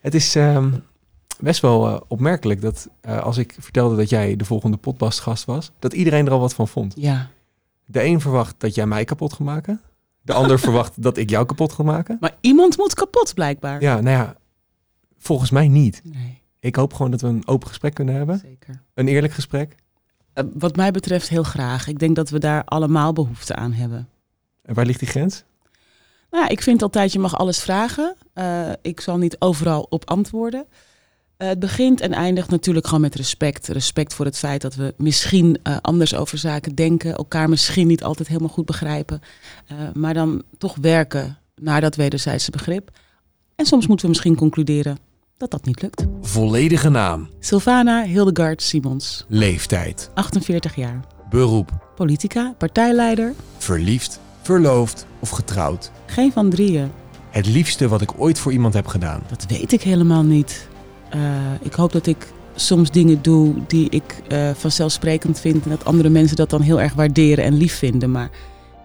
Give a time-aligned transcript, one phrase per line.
[0.00, 0.70] Het is ehm,
[1.40, 5.70] best wel eh, opmerkelijk dat eh, als ik vertelde dat jij de volgende podcastgast was,
[5.78, 6.94] dat iedereen er al wat van vond.
[6.96, 7.30] Ja.
[7.84, 9.80] De een verwacht dat jij mij kapot gaat maken.
[10.22, 12.16] De ander verwacht dat ik jou kapot ga maken.
[12.20, 13.80] Maar iemand moet kapot, blijkbaar.
[13.82, 14.36] Ja, nou ja,
[15.18, 16.00] volgens mij niet.
[16.04, 18.38] Nee, Ik hoop gewoon dat we een open gesprek kunnen hebben.
[18.38, 18.82] zeker.
[18.94, 19.74] Een eerlijk gesprek.
[20.32, 21.86] Eh, wat mij betreft heel graag.
[21.88, 24.08] Ik denk dat we daar allemaal behoefte aan hebben.
[24.62, 25.44] En waar ligt die grens?
[26.30, 28.14] Nou, ik vind altijd, je mag alles vragen.
[28.32, 30.66] Eh, ik zal niet overal op antwoorden.
[31.36, 33.68] Eh, het begint en eindigt natuurlijk gewoon met respect.
[33.68, 37.14] Respect voor het feit dat we misschien eh, anders over zaken denken.
[37.14, 39.20] Elkaar misschien niet altijd helemaal goed begrijpen.
[39.94, 42.90] Maar dan toch werken naar dat wederzijdse begrip.
[43.56, 44.98] En soms moeten we misschien concluderen
[45.36, 46.04] dat dat niet lukt.
[46.20, 51.00] Volledige naam, Sylvana Hildegard Simons, leeftijd, 48 jaar.
[51.30, 53.34] beroep, Politica, partijleider.
[53.58, 55.90] verliefd, verloofd of getrouwd.
[56.06, 56.90] Geen van drieën.
[57.30, 59.22] Het liefste wat ik ooit voor iemand heb gedaan.
[59.28, 60.68] Dat weet ik helemaal niet.
[61.10, 61.20] Eh,
[61.60, 65.64] ik hoop dat ik soms dingen doe die ik eh, vanzelfsprekend vind.
[65.64, 68.10] En dat andere mensen dat dan heel erg waarderen en lief vinden.
[68.10, 68.30] Maar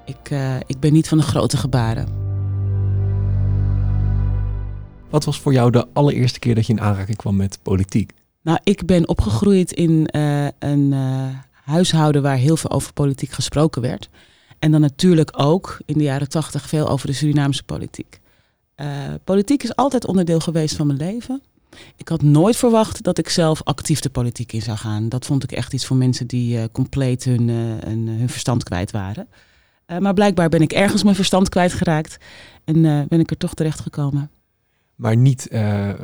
[0.05, 2.07] ik, eh, ik ben niet van de grote gebaren.
[5.09, 8.11] Wat was voor jou de allereerste keer dat je in aanraking kwam met politiek?
[8.41, 11.27] Nou, ik ben opgegroeid in eh, een eh,
[11.63, 14.09] huishouden waar heel veel over politiek gesproken werd.
[14.63, 18.19] En dan natuurlijk ook in de jaren tachtig veel over de Surinaamse politiek.
[18.75, 18.87] Eh,
[19.23, 21.41] politiek is altijd onderdeel geweest van mijn leven.
[21.95, 25.09] Ik had nooit verwacht dat ik zelf actief de politiek in zou gaan.
[25.09, 27.55] Dat vond ik echt iets voor mensen die eh, compleet hun, eh,
[27.87, 29.27] hun, hun verstand kwijt waren.
[29.99, 32.17] Maar blijkbaar ben ik ergens mijn verstand kwijtgeraakt
[32.63, 34.31] en ben ik er toch terecht gekomen.
[34.95, 35.47] Maar niet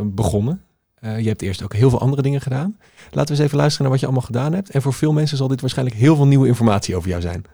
[0.04, 0.62] begonnen.
[1.02, 2.78] Je hebt eerst ook heel veel andere dingen gedaan.
[3.12, 4.70] Laten we eens even luisteren naar wat je allemaal gedaan hebt.
[4.70, 7.46] En voor veel mensen zal dit waarschijnlijk heel veel nieuwe informatie over jou zijn.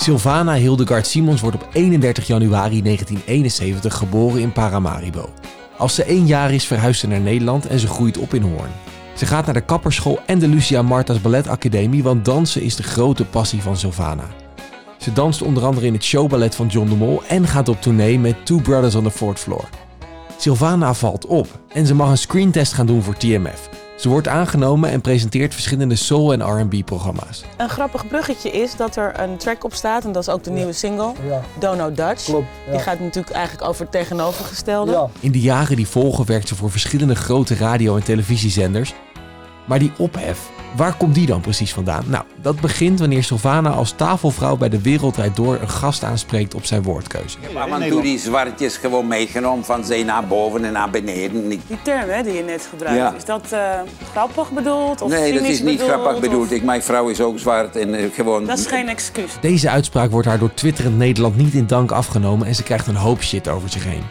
[0.00, 5.28] Sylvana Hildegard Simons wordt op 31 januari 1971 geboren in Paramaribo.
[5.78, 8.70] Als ze één jaar is verhuist ze naar Nederland en ze groeit op in Hoorn.
[9.14, 12.82] Ze gaat naar de kapperschool en de Lucia Martas Ballet Academie, want dansen is de
[12.82, 14.26] grote passie van Sylvana.
[14.98, 18.18] Ze danst onder andere in het showballet van John de Mol en gaat op tournee
[18.18, 19.68] met Two Brothers on the Fourth Floor.
[20.36, 23.87] Sylvana valt op en ze mag een screentest gaan doen voor TMF.
[23.98, 27.44] Ze wordt aangenomen en presenteert verschillende soul- en R&B-programma's.
[27.56, 30.50] Een grappig bruggetje is dat er een track op staat, en dat is ook de
[30.50, 32.24] nieuwe single, Ja, Don't Know Dutch.
[32.24, 32.46] klopt.
[32.70, 34.90] Die gaat natuurlijk eigenlijk over het tegenovergestelde.
[34.92, 35.08] Ja.
[35.20, 38.94] In de jaren die volgen werkt ze voor verschillende grote radio- en televisiezenders.
[39.64, 42.04] Maar die ophef, waar komt die dan precies vandaan?
[42.06, 46.64] Nou, dat begint wanneer Sylvana als tafelvrouw bij de Wereldrijd Door een gast aanspreekt op
[46.64, 47.36] zijn woordkeuze.
[47.88, 51.50] Toe die zwartjes gewoon meegenomen van zee naar boven en naar beneden.
[51.52, 53.14] Ik- Die term hè, die je net gebruikt, Ja.
[53.16, 53.60] is dat eh,
[54.10, 55.02] grappig bedoeld?
[55.02, 56.46] Of nee, dat is niet bedoeld, grappig bedoeld.
[56.46, 58.46] of- Ik, mijn vrouw is ook zwart en eh, gewoon...
[58.46, 59.32] Dat is geen excuus.
[59.40, 62.96] Deze uitspraak wordt haar door twitterend Nederland niet in dank afgenomen en ze krijgt een
[62.96, 64.02] hoop shit over zich heen.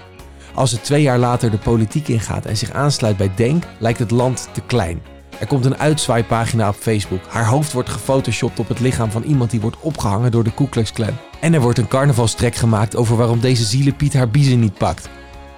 [0.53, 4.12] Als ze twee jaar later de politiek ingaat en zich aansluit bij Denk, lijkt het
[4.12, 5.01] land te klein.
[5.40, 7.25] Er komt een uitzwaaipagina op Facebook.
[7.28, 10.68] Haar hoofd wordt gefotoshopt op het lichaam van iemand die wordt opgehangen door de Ku
[10.68, 11.18] Klux Klan.
[11.40, 15.09] En er wordt een carnavalstrek gemaakt over waarom deze zielepiet haar biezen niet pakt.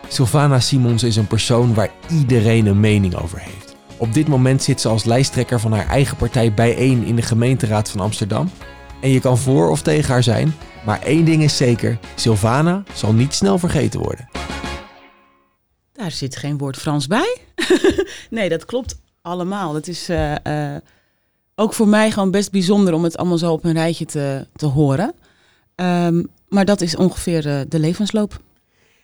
[0.08, 3.76] Sylvana Simons is een persoon waar iedereen een mening over heeft.
[3.98, 7.90] Op dit moment zit ze als lijsttrekker van haar eigen partij bijeen in de gemeenteraad
[7.90, 8.52] van Amsterdam.
[9.02, 13.14] En je kan voor of tegen haar zijn, maar één ding is zeker: Sylvana zal
[13.14, 14.30] niet snel vergeten worden.
[15.94, 17.38] Daar zit geen woord Frans bij.
[18.30, 19.76] nee, dat klopt allemaal.
[19.76, 20.82] Het is eh, eh,
[21.56, 24.66] ook voor mij gewoon best bijzonder om het allemaal zo op een rijtje te, te
[24.66, 25.14] horen.
[25.76, 28.42] Ehm, maar dat is ongeveer eh, de levensloop.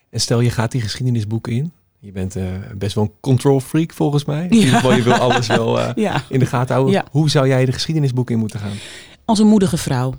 [0.09, 1.71] En stel je gaat die geschiedenisboeken in.
[1.99, 2.35] Je bent
[2.77, 4.43] best wel een control freak volgens mij.
[4.43, 6.23] In ieder geval, je wil alles wel Ja.
[6.29, 6.93] in de gaten houden.
[6.95, 7.05] Ja.
[7.11, 8.71] Hoe zou jij de geschiedenisboeken in moeten gaan?
[9.25, 10.13] Als een moedige vrouw.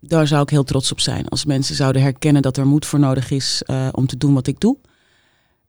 [0.00, 1.28] Daar zou ik heel trots op zijn.
[1.28, 3.62] Als mensen zouden herkennen dat er moed voor nodig is
[3.92, 4.76] om te doen wat ik doe.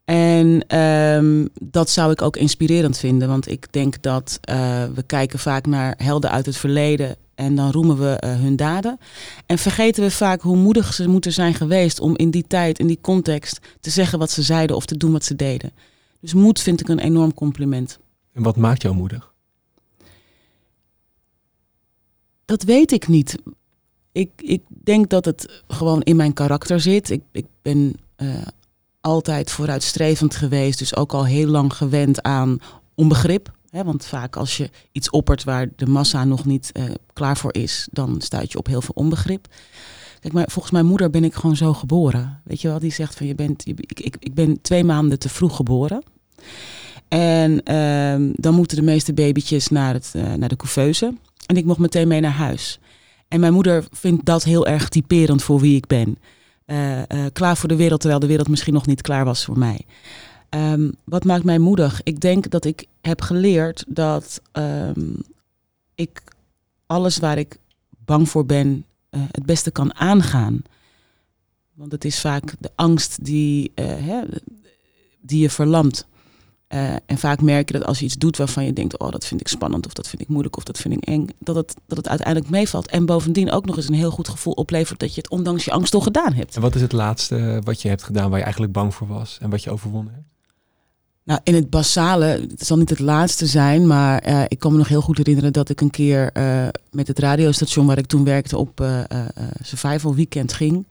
[0.05, 3.27] En ehm, dat zou ik ook inspirerend vinden.
[3.27, 7.15] Want ik denk dat eh, we kijken vaak naar helden uit het verleden.
[7.35, 8.99] En dan roemen we eh, hun daden.
[9.45, 12.87] En vergeten we vaak hoe moedig ze moeten zijn geweest om in die tijd, in
[12.87, 15.71] die context, te zeggen wat ze zeiden of te doen wat ze deden.
[16.19, 17.99] Dus moed vind ik een enorm compliment.
[18.33, 19.33] En wat maakt jou moedig?
[22.45, 23.35] Dat weet ik niet.
[24.11, 27.09] Ik, ik denk dat het gewoon in mijn karakter zit.
[27.09, 28.27] Ik, ik ben eh,
[29.03, 32.57] altijd vooruitstrevend geweest, dus ook al heel lang gewend aan
[32.95, 33.51] onbegrip.
[33.69, 36.83] Want vaak als je iets oppert waar de massa nog niet eh,
[37.13, 39.47] klaar voor is, dan stuit je op heel veel onbegrip.
[40.19, 42.41] Kijk, maar volgens mijn moeder ben ik gewoon zo geboren.
[42.43, 45.29] Weet je wel, die zegt van je bent, ik, ik, ik ben twee maanden te
[45.29, 46.03] vroeg geboren.
[47.07, 51.13] En ehm, dan moeten de meeste babytjes naar, het, eh, naar de couveuse.
[51.45, 52.79] En ik mocht meteen mee naar huis.
[53.27, 56.17] En mijn moeder vindt dat heel erg typerend voor wie ik ben.
[56.73, 59.57] Eh, eh, klaar voor de wereld, terwijl de wereld misschien nog niet klaar was voor
[59.57, 59.85] mij.
[60.49, 62.01] Ehm, wat maakt mij moedig?
[62.03, 65.13] Ik denk dat ik heb geleerd dat ehm,
[65.95, 66.23] ik
[66.85, 67.59] alles waar ik
[68.05, 70.61] bang voor ben, eh, het beste kan aangaan.
[71.73, 74.21] Want het is vaak de angst die, hè,
[75.21, 76.07] die je verlamt.
[76.73, 79.25] Eh, en vaak merk je dat als je iets doet waarvan je denkt, oh dat
[79.25, 81.75] vind ik spannend of dat vind ik moeilijk of dat vind ik eng, dat het,
[81.87, 82.89] dat het uiteindelijk meevalt.
[82.89, 85.71] En bovendien ook nog eens een heel goed gevoel oplevert dat je het ondanks je
[85.71, 86.55] angst toch gedaan hebt.
[86.55, 89.37] En wat is het laatste wat je hebt gedaan waar je eigenlijk bang voor was
[89.41, 90.27] en wat je overwonnen hebt?
[91.23, 94.77] Nou, in het basale, het zal niet het laatste zijn, maar eh, ik kan me
[94.77, 98.23] nog heel goed herinneren dat ik een keer eh, met het radiostation waar ik toen
[98.23, 98.85] werkte op
[99.61, 100.85] survival weekend ging.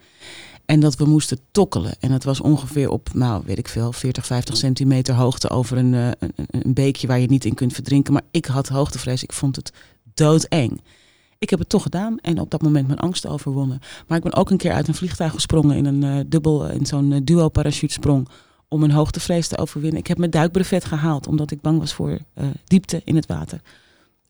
[0.65, 1.95] En dat we moesten tokkelen.
[2.01, 5.93] En het was ongeveer op, nou weet ik veel, 40, 50 centimeter hoogte over een,
[5.93, 6.17] een,
[6.51, 8.13] een beekje waar je niet in kunt verdrinken.
[8.13, 9.73] Maar ik had hoogtevrees, ik vond het
[10.15, 10.81] doodeng.
[11.39, 13.79] Ik heb het toch gedaan en op dat moment mijn angst overwonnen.
[14.07, 17.21] Maar ik ben ook een keer uit een vliegtuig gesprongen in een dubbel, in zo'n
[17.25, 18.29] duo parachutesprong
[18.73, 20.01] om een hoogtevrees te overwinnen.
[20.01, 23.61] Ik heb mijn duikbrevet gehaald omdat ik bang was voor uh, diepte in het water.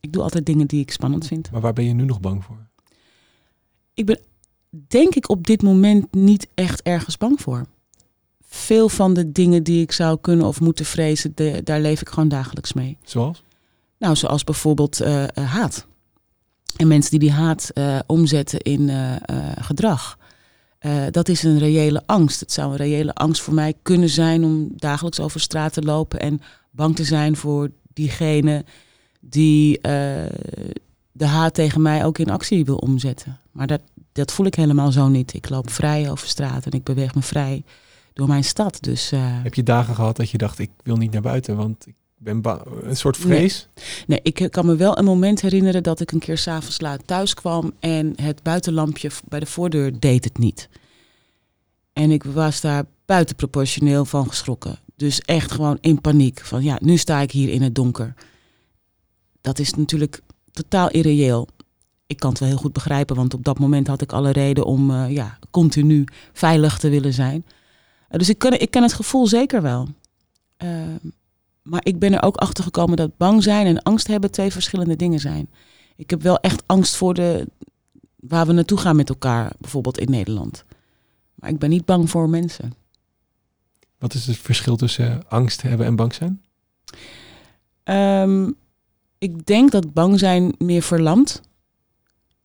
[0.01, 1.51] Ik doe altijd dingen die ik spannend vind.
[1.51, 2.67] Maar waar ben je nu nog bang voor?
[3.95, 4.21] Ik ben
[4.89, 7.67] denk ik op dit moment niet echt ergens bang voor.
[8.49, 12.09] Veel van de dingen die ik zou kunnen of moeten vrezen, de, daar leef ik
[12.09, 12.97] gewoon dagelijks mee.
[13.05, 13.43] Zoals?
[13.99, 15.87] Nou, zoals bijvoorbeeld uh, haat.
[16.77, 18.91] En mensen die die haat uh, omzetten in
[19.61, 20.19] gedrag.
[21.11, 22.41] Dat is een reële angst.
[22.41, 26.21] Het zou een reële angst voor mij kunnen zijn om dagelijks over straat te lopen
[26.21, 26.41] en
[26.71, 28.65] bang te zijn voor diegene
[29.21, 29.81] die
[31.13, 33.41] de haat tegen mij ook in actie wil omzetten.
[33.51, 33.81] Maar dat,
[34.13, 35.35] dat voel ik helemaal zo niet.
[35.35, 37.65] Ik loop vrij over straat en ik beweeg me vrij
[38.13, 38.79] door mijn stad.
[38.81, 41.87] Dus, uh, Heb je dagen gehad dat je dacht, ik wil niet naar buiten, want
[41.87, 42.43] ik ben
[42.83, 43.69] een soort vrees?
[43.75, 43.85] Nee.
[44.07, 47.35] nee, ik kan me wel een moment herinneren dat ik een keer s'avonds laat thuis
[47.35, 50.69] kwam en het buitenlampje bij de voordeur deed het niet.
[51.93, 54.79] En ik was daar buitenproportioneel van geschrokken.
[54.97, 56.41] Dus echt gewoon in paniek.
[56.41, 58.15] Van ja, nu sta ik hier in het donker.
[59.41, 60.21] Dat is natuurlijk
[60.53, 61.49] totaal irreëel.
[62.13, 64.65] Ik kan het wel heel goed begrijpen, want op dat moment had ik alle reden
[64.65, 67.45] om uh, ja, continu veilig te willen zijn.
[68.11, 69.89] Uh, dus ik ken, ik ken het gevoel zeker wel.
[70.65, 70.71] Uh,
[71.63, 74.97] maar ik ben er ook achter gekomen dat bang zijn en angst hebben twee verschillende
[74.97, 75.51] dingen zijn.
[75.97, 77.47] Ik heb wel echt angst voor de,
[78.17, 80.65] waar we naartoe gaan met elkaar, bijvoorbeeld in Nederland.
[81.35, 82.73] Maar ik ben niet bang voor mensen.
[83.99, 86.43] Wat is het verschil tussen angst hebben en bang zijn?
[87.85, 88.55] Um,
[89.19, 91.43] ik denk dat bang zijn meer verlamt.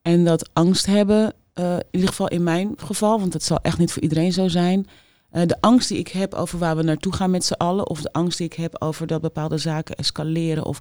[0.07, 3.77] En dat angst hebben, uh, in ieder geval in mijn geval, want het zal echt
[3.77, 4.87] niet voor iedereen zo zijn.
[5.33, 8.01] Uh, de angst die ik heb over waar we naartoe gaan met z'n allen, of
[8.01, 10.79] de angst die ik heb over dat bepaalde zaken escaleren, of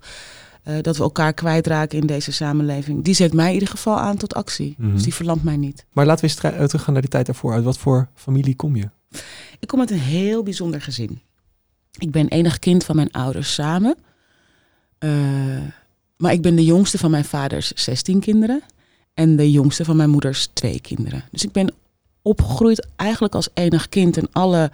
[0.65, 4.17] uh, dat we elkaar kwijtraken in deze samenleving, die zet mij in ieder geval aan
[4.17, 4.75] tot actie.
[4.79, 4.95] Mm -hmm.
[4.95, 5.85] Dus die verlamt mij niet.
[5.93, 7.53] Maar laten we eens teruggaan naar die tijd daarvoor.
[7.53, 8.89] Uit wat voor familie kom je?
[9.59, 11.21] Ik kom uit een heel bijzonder gezin.
[11.99, 13.97] Ik ben enig kind van mijn ouders samen.
[16.17, 18.63] Maar ik ben de jongste van mijn vaders 16 kinderen.
[19.17, 21.25] En de jongste van mijn moeders twee kinderen.
[21.31, 21.73] Dus ik ben
[22.23, 24.17] opgegroeid eigenlijk als enig kind.
[24.17, 24.71] En alle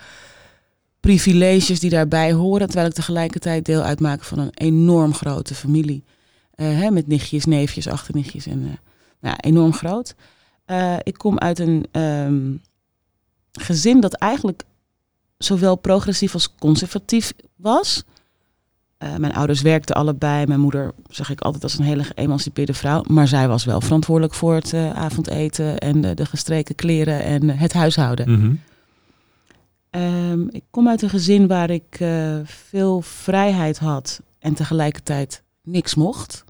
[1.01, 2.67] privileges die daarbij horen.
[2.67, 6.05] Terwijl ik tegelijkertijd deel uitmaak van een enorm grote familie.
[6.57, 8.47] Uh, hè, met nichtjes, neefjes, achternichtjes.
[8.47, 8.71] En, uh,
[9.21, 10.15] nou, enorm groot.
[10.67, 12.63] Uh, ik kom uit een um,
[13.53, 14.63] gezin dat eigenlijk
[15.39, 18.05] zowel progressief als conservatief was.
[19.03, 20.47] Uh, mijn ouders werkten allebei.
[20.47, 23.03] Mijn moeder zag ik altijd als een hele geëmancipeerde vrouw.
[23.07, 27.45] Maar zij was wel verantwoordelijk voor het uh, avondeten en de, de, gestreken kleren en
[27.45, 28.31] uh, het huishouden.
[28.31, 28.61] Mm -hmm.
[30.31, 35.95] um, ik kom uit een gezin waar ik uh, veel vrijheid had en tegelijkertijd niks
[35.95, 36.45] mocht.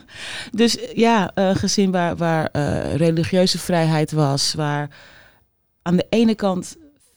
[0.52, 2.48] dus ja, een gezin waar, waar
[2.96, 4.88] religieuze vrijheid was, waar
[5.82, 6.76] aan de ene kant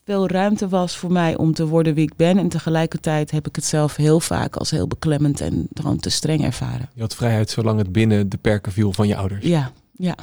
[0.10, 2.38] veel ruimte was voor mij om te worden wie ik ben.
[2.38, 6.44] En tegelijkertijd heb ik het zelf heel vaak als heel beklemmend en gewoon te streng
[6.44, 6.90] ervaren.
[6.94, 9.46] Je had vrijheid zolang het binnen de perken viel van je ouders.
[9.46, 10.16] Ja, ja.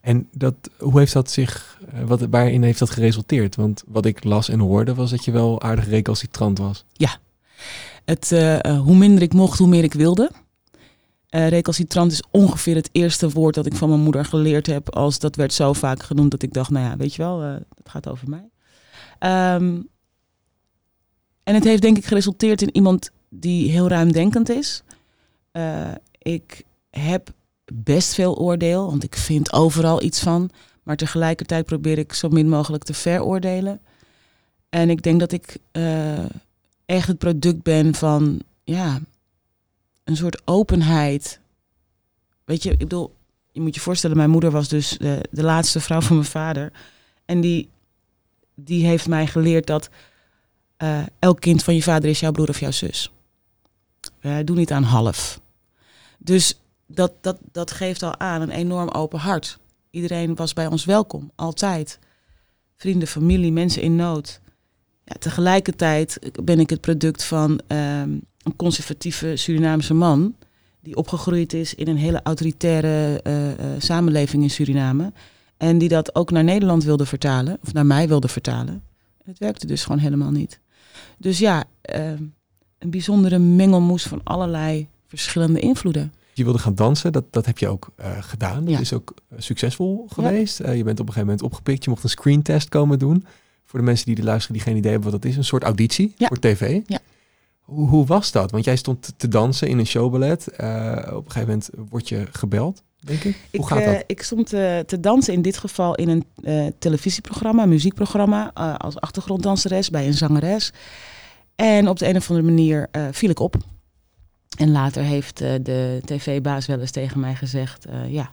[0.00, 3.56] En dat, hoe heeft dat zich, wat, waarin heeft dat geresulteerd?
[3.56, 6.84] Want wat ik las en hoorde was dat je wel aardig recalcitrant was.
[6.92, 7.16] Ja,
[8.04, 10.30] het, uh, hoe minder ik mocht, hoe meer ik wilde.
[11.30, 14.94] Uh, recalcitrant is ongeveer het eerste woord dat ik van mijn moeder geleerd heb.
[14.94, 17.52] Als dat werd zo vaak genoemd dat ik dacht, nou ja, weet je wel, uh,
[17.52, 18.52] het gaat over mij.
[19.24, 19.88] Um,
[21.42, 24.82] en het heeft denk ik geresulteerd in iemand die heel ruimdenkend is.
[25.52, 27.30] Uh, ik heb
[27.72, 30.50] best veel oordeel, want ik vind overal iets van.
[30.82, 33.80] Maar tegelijkertijd probeer ik zo min mogelijk te veroordelen.
[34.68, 36.24] En ik denk dat ik uh,
[36.86, 39.00] echt het product ben van ja,
[40.04, 41.40] een soort openheid.
[42.44, 43.14] Weet je, ik bedoel,
[43.52, 46.72] je moet je voorstellen, mijn moeder was dus de, de laatste vrouw van mijn vader.
[47.24, 47.68] En die
[48.54, 49.90] die heeft mij geleerd dat
[50.76, 53.12] eh, elk kind van je vader is jouw broer of jouw zus.
[54.20, 55.40] Wij doen niet aan half.
[56.18, 59.58] Dus dat, dat, dat geeft al aan een enorm open hart.
[59.90, 61.98] Iedereen was bij ons welkom, altijd.
[62.76, 64.40] Vrienden, familie, mensen in nood.
[65.04, 68.10] Ja, tegelijkertijd ben ik het product van ehm,
[68.42, 70.36] een conservatieve Surinaamse man.
[70.80, 75.12] Die opgegroeid is in een hele autoritaire eh, eh, samenleving in Suriname.
[75.56, 78.82] En die dat ook naar Nederland wilde vertalen, of naar mij wilde vertalen.
[79.24, 80.60] Het werkte dus gewoon helemaal niet.
[81.18, 82.22] Dus ja, ehm,
[82.78, 86.12] een bijzondere mengelmoes van allerlei verschillende invloeden.
[86.34, 88.64] Je wilde gaan dansen, dat, dat heb je ook eh, gedaan.
[88.64, 88.80] Dat Ja.
[88.80, 90.60] is ook eh, succesvol geweest.
[90.60, 91.84] Eh, je bent op een gegeven moment opgepikt.
[91.84, 93.24] Je mocht een screentest komen doen.
[93.64, 95.36] Voor de mensen die er luisteren die geen idee hebben wat dat is.
[95.36, 96.26] Een soort auditie Ja.
[96.28, 96.80] voor tv.
[96.86, 96.98] Ja.
[97.60, 98.50] Hoe, hoe was dat?
[98.50, 100.46] Want jij stond te dansen in een showballet.
[100.48, 103.36] Op een gegeven moment word je gebeld, denk ik.
[103.50, 106.66] Hoe Ik, gaat eh, ik stond eh, te dansen in dit geval in een eh,
[106.78, 110.72] televisieprogramma, een muziekprogramma, als achtergronddanseres bij een zangeres.
[111.54, 113.56] En op de een of andere manier viel ik op.
[114.56, 118.32] En later heeft de tv-baas wel eens tegen mij gezegd, ja,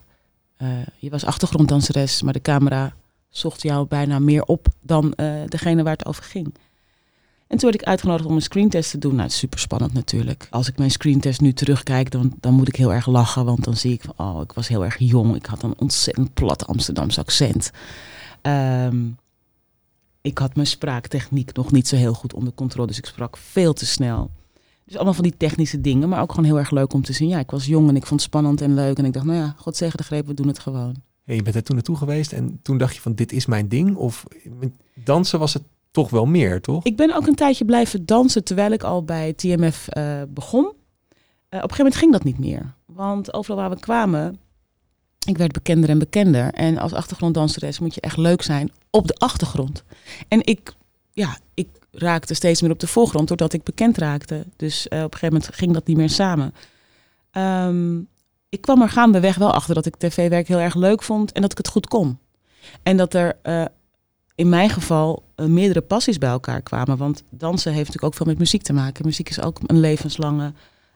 [0.97, 2.93] je was achtergronddanseres, maar de camera
[3.29, 5.13] zocht jou bijna meer op dan
[5.47, 6.53] degene waar het over ging.
[7.51, 9.15] En toen werd ik uitgenodigd om een screentest te doen.
[9.15, 10.47] Nou, super spannend natuurlijk.
[10.49, 13.45] Als ik mijn screentest nu terugkijk, dan, dan moet ik heel erg lachen.
[13.45, 15.35] Want dan zie ik van, oh, ik was heel erg jong.
[15.35, 17.71] Ik had een ontzettend plat Amsterdamse accent.
[18.41, 19.07] Ehm,
[20.21, 22.87] ik had mijn spraaktechniek nog niet zo heel goed onder controle.
[22.87, 24.31] Dus ik sprak veel te snel.
[24.85, 26.09] Dus allemaal van die technische dingen.
[26.09, 27.29] Maar ook gewoon heel erg leuk om te zien.
[27.29, 28.97] Ja, ik was jong en ik vond het spannend en leuk.
[28.97, 30.95] En ik dacht, nou ja, God zegen de greep, we doen het gewoon.
[31.23, 33.67] Hey, je bent er toen naartoe geweest en toen dacht je van dit is mijn
[33.67, 33.95] ding.
[33.95, 34.25] Of
[35.03, 36.83] dansen was het toch wel meer, toch?
[36.83, 40.65] Ik ben ook een tijdje blijven dansen terwijl ik al bij TMF eh, begon.
[40.65, 40.69] Eh,
[41.63, 42.73] op een gegeven moment ging dat niet meer.
[42.85, 44.39] Want overal waar we kwamen,
[45.27, 46.53] ik werd bekender en bekender.
[46.53, 49.83] En als achtergronddanseres moet je echt leuk zijn op de achtergrond.
[50.27, 50.73] En ik,
[51.11, 54.45] ja, ik raakte steeds meer op de voorgrond doordat ik bekend raakte.
[54.55, 56.53] Dus eh, op een gegeven moment ging dat niet meer samen.
[57.31, 57.97] Ehm,
[58.49, 61.51] ik kwam er gaandeweg wel achter dat ik tv-werk heel erg leuk vond en dat
[61.51, 62.19] ik het goed kon.
[62.83, 63.37] En dat er
[64.41, 66.97] in mijn geval eh, meerdere passies bij elkaar kwamen.
[66.97, 69.05] Want dansen heeft natuurlijk ook veel met muziek te maken.
[69.05, 70.53] Muziek is ook een levenslange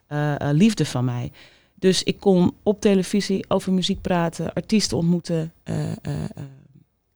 [0.07, 1.31] eh, eh, liefde van mij.
[1.75, 5.53] Dus ik kon op televisie over muziek praten, artiesten ontmoeten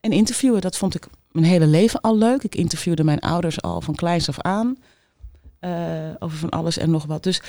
[0.00, 0.60] en interviewen.
[0.60, 2.42] Dat vond ik mijn hele leven al leuk.
[2.42, 4.76] Ik interviewde mijn ouders al van kleins af aan
[6.18, 7.22] over van alles en nog wat.
[7.22, 7.42] Dus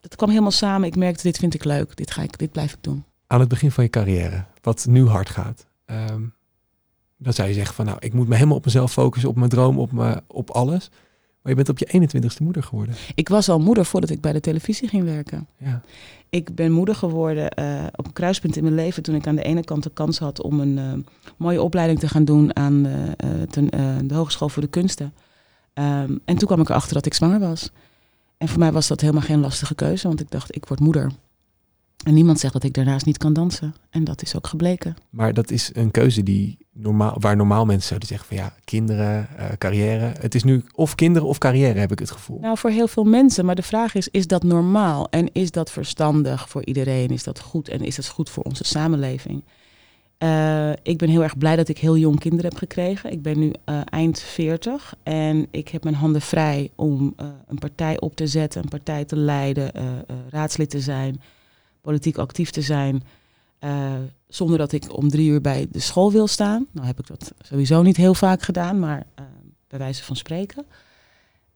[0.00, 0.88] dat kwam helemaal samen.
[0.88, 1.96] Ik merkte, dit vind ik leuk.
[1.96, 3.04] Dit, ga ik, dit blijf ik doen.
[3.26, 5.66] Aan het begin van je carrière, wat nu hard gaat.
[5.84, 6.22] ehm,
[7.18, 9.50] dan zou je zeggen van nou, ik moet me helemaal op mezelf focussen, op mijn
[9.50, 10.90] droom, op, me, op alles.
[11.42, 12.94] Maar je bent op je 21ste moeder geworden.
[13.14, 15.48] Ik was al moeder voordat ik bij de televisie ging werken.
[15.56, 15.82] Ja.
[16.30, 19.42] Ik ben moeder geworden eh, op een kruispunt in mijn leven toen ik aan de
[19.42, 20.92] ene kant de kans had om een eh,
[21.36, 23.68] mooie opleiding te gaan doen aan eh, ten,
[24.08, 25.14] de Hogeschool voor de Kunsten.
[25.72, 27.70] Ehm, en toen kwam ik erachter dat ik zwanger was.
[28.36, 31.12] En voor mij was dat helemaal geen lastige keuze, want ik dacht, ik word moeder.
[32.04, 33.74] En niemand zegt dat ik daarnaast niet kan dansen.
[33.90, 34.96] En dat is ook gebleken.
[35.10, 39.28] Maar dat is een keuze die normaal, waar normaal mensen zouden zeggen van ja, kinderen,
[39.36, 40.12] eh, carrière.
[40.20, 42.38] Het is nu of kinderen of carrière, heb ik het gevoel.
[42.40, 43.44] Nou, voor heel veel mensen.
[43.44, 45.08] Maar de vraag is, is dat normaal?
[45.10, 47.08] En is dat verstandig voor iedereen?
[47.08, 47.68] Is dat goed?
[47.68, 49.44] En is dat goed voor onze samenleving?
[50.18, 53.12] Eh, ik ben heel erg blij dat ik heel jong kinderen heb gekregen.
[53.12, 57.14] Ik ben nu eh, eind 40 en ik heb mijn handen vrij om
[57.46, 59.72] een partij op te zetten, een partij te leiden,
[60.30, 61.20] raadslid te zijn,
[61.80, 63.02] politiek actief te zijn.
[63.58, 63.92] Eh,
[64.28, 66.66] zonder dat ik om drie uur bij de school wil staan.
[66.72, 69.24] Nou heb ik dat sowieso niet heel vaak gedaan, maar eh,
[69.68, 70.66] bij wijze van spreken.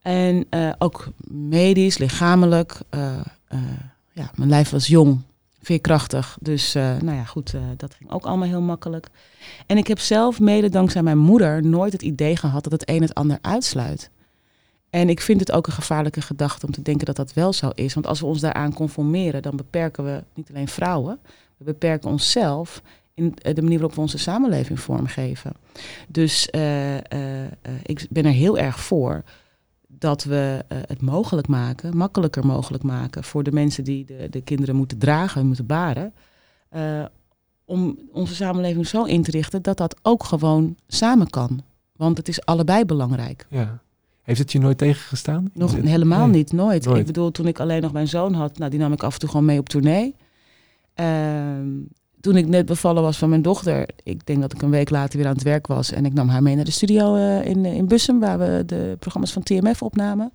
[0.03, 2.81] En eh, ook medisch, lichamelijk.
[4.13, 5.21] ja, mijn lijf was jong,
[5.61, 6.37] veerkrachtig.
[6.41, 9.09] Dus nou ja, goed, dat ging ook allemaal heel makkelijk.
[9.67, 13.03] En ik heb zelf, mede dankzij mijn moeder, nooit het idee gehad dat het een
[13.03, 14.11] het ander uitsluit.
[14.93, 17.71] En ik vind het ook een gevaarlijke gedachte om te denken dat dat wel zo
[17.75, 17.95] is.
[17.95, 21.19] Want als we ons daaraan conformeren, dan beperken we niet alleen vrouwen,
[21.65, 22.83] we beperken onszelf
[23.15, 25.53] in eh, de manier waarop we onze samenleving vormgeven.
[26.09, 27.51] Dus eh, eh,
[27.83, 29.23] ik ben er heel erg voor
[29.87, 34.77] dat we het mogelijk maken, makkelijker mogelijk maken voor de mensen die de, de kinderen
[34.77, 36.13] moeten dragen, moeten baren.
[37.65, 41.63] om onze samenleving zo in te richten dat dat ook gewoon samen kan.
[41.97, 43.47] Want het is allebei belangrijk.
[43.49, 43.81] Ja.
[44.23, 45.51] Heeft het je nooit tegengestaan?
[45.55, 46.37] Nog helemaal Nee.
[46.37, 46.85] niet, nooit.
[46.85, 46.99] nooit.
[47.01, 49.21] Ik bedoel, toen ik alleen nog mijn zoon had, nou, die nam ik af en
[49.21, 50.15] toe gewoon mee op tournee.
[50.95, 51.69] Ehm,
[52.21, 55.19] toen ik net bevallen was van mijn dochter, ik denk dat ik een week later
[55.19, 55.93] weer aan het werk was.
[55.93, 58.97] En ik nam haar mee naar de studio eh, in, in Bussum, waar we de
[58.99, 60.33] programma's van TMF opnamen.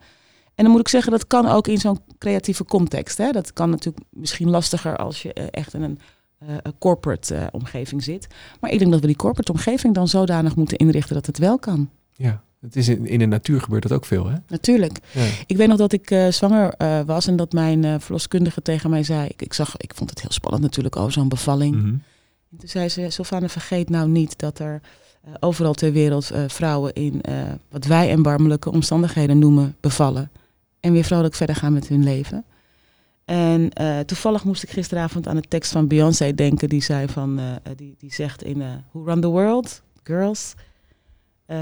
[0.57, 3.17] En dan moet ik zeggen, dat kan ook in zo'n creatieve context.
[3.17, 3.31] Hè?
[3.31, 5.99] Dat kan natuurlijk misschien lastiger als je eh, echt in een
[6.37, 8.27] eh, corporate eh, omgeving zit.
[8.59, 11.59] Maar ik denk dat we die corporate omgeving dan zodanig moeten inrichten dat het wel
[11.59, 11.89] kan.
[12.11, 12.43] Ja.
[12.59, 14.35] Het is in, in de natuur gebeurt dat ook veel, hè?
[14.47, 14.99] Natuurlijk.
[15.11, 15.25] Ja.
[15.45, 18.89] Ik weet nog dat ik eh, zwanger eh, was en dat mijn eh, verloskundige tegen
[18.89, 19.27] mij zei...
[19.27, 21.75] Ik, ik, zag, ik vond het heel spannend natuurlijk, oh, zo'n bevalling.
[21.75, 21.95] Mhm.
[22.51, 24.81] En toen zei ze, Sylvana, vergeet nou niet dat er
[25.39, 27.21] overal ter wereld vrouwen in
[27.69, 30.31] wat wij erbarmelijke omstandigheden noemen bevallen.
[30.79, 32.45] En weer vrolijk verder gaan met hun leven.
[33.25, 33.71] En
[34.05, 36.69] toevallig moest ik gisteravond aan de tekst van Beyoncé denken.
[36.69, 37.39] Die zei van,
[37.75, 40.53] die, die zegt in Who Run the World, Girls.
[41.47, 41.57] Eh,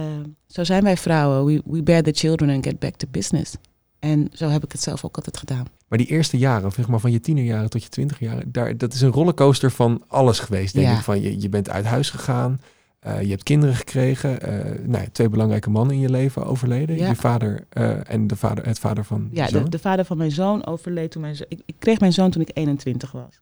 [0.47, 1.45] zo zijn wij vrouwen.
[1.45, 3.55] We, we bear the children and get back to business.
[3.99, 5.65] En zo heb ik het zelf ook altijd gedaan.
[5.87, 9.01] Maar die eerste jaren, zeg maar van je tienerjaren tot je twintigjaren, daar, dat is
[9.01, 10.97] een rollercoaster van alles geweest, denk Ja.
[10.97, 11.03] ik.
[11.03, 12.59] Van je, je bent uit huis gegaan,
[12.99, 16.95] eh, je hebt kinderen gekregen, eh, nou, ja, twee belangrijke mannen in je leven overleden.
[16.97, 17.07] Ja.
[17.07, 20.31] Je vader eh, en de vader, het vader van Ja, de, de vader van mijn
[20.31, 21.45] zoon overleed toen mijn zoon...
[21.49, 23.39] Ik, ik kreeg mijn zoon toen ik 21 was.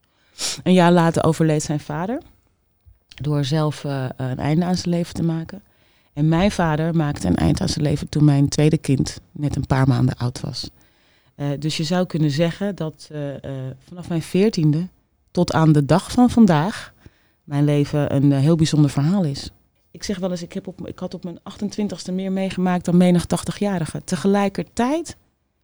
[0.63, 2.21] Een jaar later overleed zijn vader.
[3.07, 3.83] Door zelf
[4.17, 5.61] een einde aan zijn leven te maken.
[6.13, 9.67] En mijn vader maakte een eind aan zijn leven toen mijn tweede kind net een
[9.67, 10.69] paar maanden oud was.
[11.35, 14.87] Eh, dus je zou kunnen zeggen dat eh, eh, vanaf mijn veertiende
[15.31, 16.93] tot aan de dag van vandaag
[17.43, 19.51] mijn leven een heel bijzonder verhaal is.
[19.91, 22.97] Ik zeg wel eens, ik, heb op, ik had op mijn 28ste meer meegemaakt dan
[22.97, 24.03] menig 80-jarige.
[24.03, 25.17] Tegelijkertijd,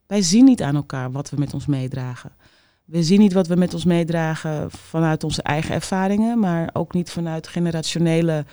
[0.08, 2.32] wij zien niet aan elkaar wat we met ons meedragen.
[2.86, 7.12] We zien niet wat we met ons meedragen vanuit onze eigen ervaringen, maar ook niet
[7.12, 8.46] vanuit generationele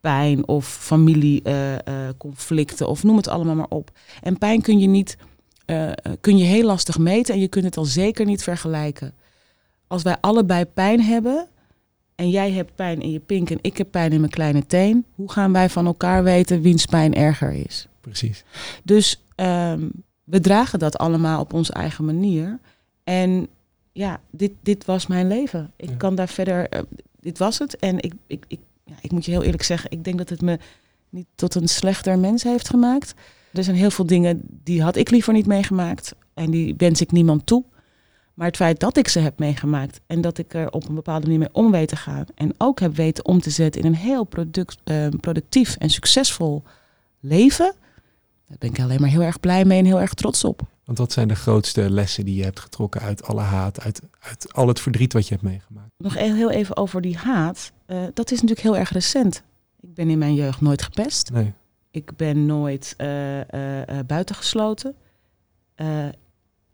[0.00, 3.90] pijn of familieconflicten of noem het allemaal maar op.
[4.22, 5.16] En pijn kun je niet,
[5.64, 5.90] eh,
[6.20, 9.14] kun je heel lastig meten en je kunt het al zeker niet vergelijken.
[9.86, 11.48] Als wij allebei pijn hebben
[12.14, 15.04] en jij hebt pijn in je pink en ik heb pijn in mijn kleine teen,
[15.14, 17.88] hoe gaan wij van elkaar weten wiens pijn erger is?
[18.00, 18.44] Precies.
[18.84, 19.88] Dus ehm,
[20.24, 22.58] we dragen dat allemaal op onze eigen manier.
[23.04, 23.48] En
[23.92, 25.72] ja, dit, dit was mijn leven.
[25.76, 25.96] Ik Ja.
[25.96, 26.68] kan daar verder.
[26.68, 26.80] eh,
[27.20, 27.76] dit was het.
[27.76, 28.58] En ik, ik, ik,
[28.90, 30.58] ja, ik moet je heel eerlijk zeggen, ik denk dat het me
[31.08, 33.14] niet tot een slechter mens heeft gemaakt.
[33.52, 36.14] Er zijn heel veel dingen die had ik liever niet meegemaakt.
[36.34, 37.64] En die wens ik niemand toe.
[38.34, 41.22] Maar het feit dat ik ze heb meegemaakt en dat ik er op een bepaalde
[41.22, 42.24] manier mee om weet te gaan.
[42.34, 46.62] En ook heb weten om te zetten in een heel product, eh, productief en succesvol
[47.20, 47.74] leven.
[48.46, 50.62] Daar ben ik alleen maar heel erg blij mee en heel erg trots op.
[50.90, 54.52] Want wat zijn de grootste lessen die je hebt getrokken uit alle haat, uit, uit
[54.52, 55.90] al het verdriet wat je hebt meegemaakt?
[55.96, 57.72] Nog heel even over die haat.
[57.86, 59.42] Eh, dat is natuurlijk heel erg recent.
[59.80, 61.30] Ik ben in mijn jeugd nooit gepest.
[61.32, 61.52] Nee.
[61.90, 64.94] Ik ben nooit eh, eh, buitengesloten.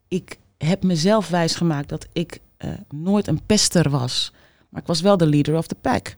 [0.08, 2.40] Ik heb mezelf wijsgemaakt dat ik
[2.88, 4.32] nooit een pester was.
[4.68, 6.08] Maar ik was wel de leader of the pack.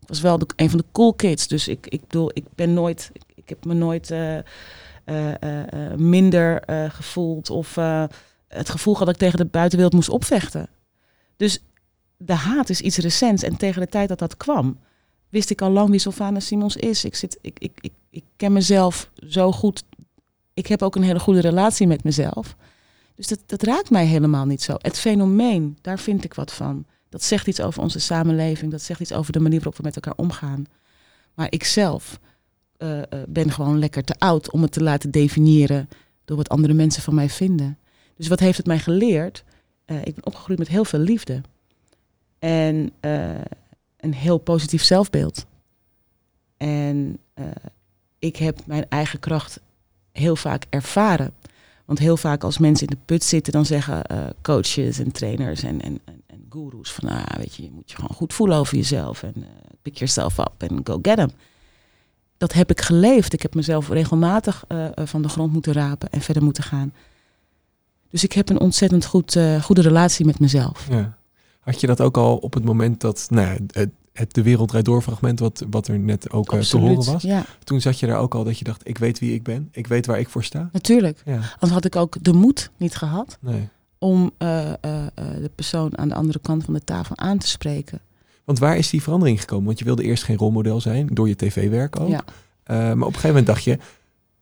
[0.00, 1.48] Ik was wel de, een van de cool kids.
[1.48, 3.10] Dus ik, ik bedoel, ik ben nooit...
[3.12, 4.10] Ik, ik heb me nooit
[5.96, 7.50] minder eh, gevoeld...
[7.50, 8.04] of eh,
[8.48, 10.68] het gevoel gehad dat ik tegen de buitenwereld moest opvechten.
[11.36, 11.62] Dus
[12.16, 13.42] de haat is iets recents.
[13.42, 14.78] En tegen de tijd dat dat kwam...
[15.28, 17.04] wist ik al lang wie Sylvana Simons is.
[17.04, 19.84] Ik, zit, ik, ik, ik, ken mezelf zo goed.
[20.54, 22.56] Ik heb ook een hele goede relatie met mezelf.
[23.14, 24.74] Dus dat, dat raakt mij helemaal niet zo.
[24.78, 26.86] Het fenomeen, daar vind ik wat van.
[27.08, 28.70] Dat zegt iets over onze samenleving.
[28.70, 30.64] Dat zegt iets over de manier waarop we met elkaar omgaan.
[31.34, 31.64] Maar ik
[32.78, 35.88] eh, ben gewoon lekker te oud om het te laten definiëren
[36.24, 37.78] door wat andere mensen van mij vinden.
[38.16, 39.44] Dus wat heeft het mij geleerd?
[39.84, 41.40] Eh, ik ben opgegroeid met heel veel liefde.
[42.38, 42.92] En
[43.96, 45.46] een heel positief zelfbeeld.
[46.56, 47.18] En
[48.18, 49.60] ik heb mijn eigen kracht
[50.12, 51.32] heel vaak ervaren.
[51.84, 54.02] Want heel vaak als mensen in de put zitten, dan zeggen
[54.42, 56.22] coaches en trainers en, en, en,
[56.82, 59.34] van, ah, weet je, je moet je gewoon goed voelen over jezelf en
[59.82, 61.30] pick yourself up en go get 'em.
[62.38, 63.32] Dat heb ik geleefd.
[63.32, 66.92] Ik heb mezelf regelmatig eh, eh, van de grond moeten rapen en verder moeten gaan.
[68.10, 70.86] Dus ik heb een ontzettend goed, eh, goede relatie met mezelf.
[70.90, 71.16] Ja.
[71.60, 74.84] Had je dat ook al op het moment dat nou, het, het De Wereld Draait
[74.84, 78.06] Door fragment, wat, wat er net ook eh, te horen was, Ja, toen zat je
[78.06, 80.28] daar ook al dat je dacht, ik weet wie ik ben, ik weet waar ik
[80.28, 80.68] voor sta?
[80.72, 81.22] natuurlijk.
[81.24, 83.68] Ja, Anders had ik ook de moed niet gehad nee.
[83.98, 88.00] om de persoon aan de andere kant van de tafel aan te spreken.
[88.48, 89.66] Want waar is die verandering gekomen?
[89.66, 92.08] Want je wilde eerst geen rolmodel zijn, door je tv-werk ook.
[92.08, 92.24] Ja.
[92.62, 93.78] Eh, maar op een gegeven moment dacht je,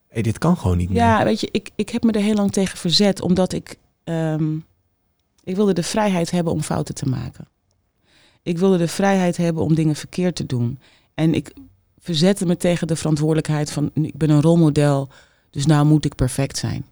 [0.08, 0.98] hey, dit kan gewoon niet meer.
[0.98, 4.56] Ja, weet je, ik, ik heb me er heel lang tegen verzet, omdat ik, ehm,
[5.44, 7.48] ik wilde de vrijheid hebben om fouten te maken.
[8.42, 10.78] Ik wilde de vrijheid hebben om dingen verkeerd te doen.
[11.14, 11.52] En ik
[11.98, 15.08] verzette me tegen de verantwoordelijkheid van, ik ben een rolmodel,
[15.50, 16.86] dus nou moet ik perfect zijn.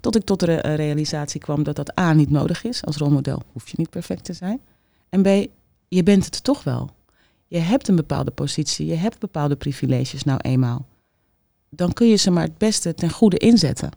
[0.00, 2.84] Tot ik tot de re- realisatie kwam dat dat A niet nodig is.
[2.84, 4.60] Als rolmodel hoef je niet perfect te zijn.
[5.08, 5.48] En B,
[5.88, 6.90] je bent het toch wel.
[7.46, 10.86] Je hebt een bepaalde positie, je hebt bepaalde privileges nou eenmaal
[11.76, 13.90] dan kun je ze maar het beste ten goede inzetten.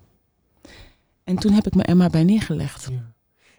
[1.23, 2.87] En toen heb ik me er maar bij neergelegd.
[2.91, 3.11] Ja.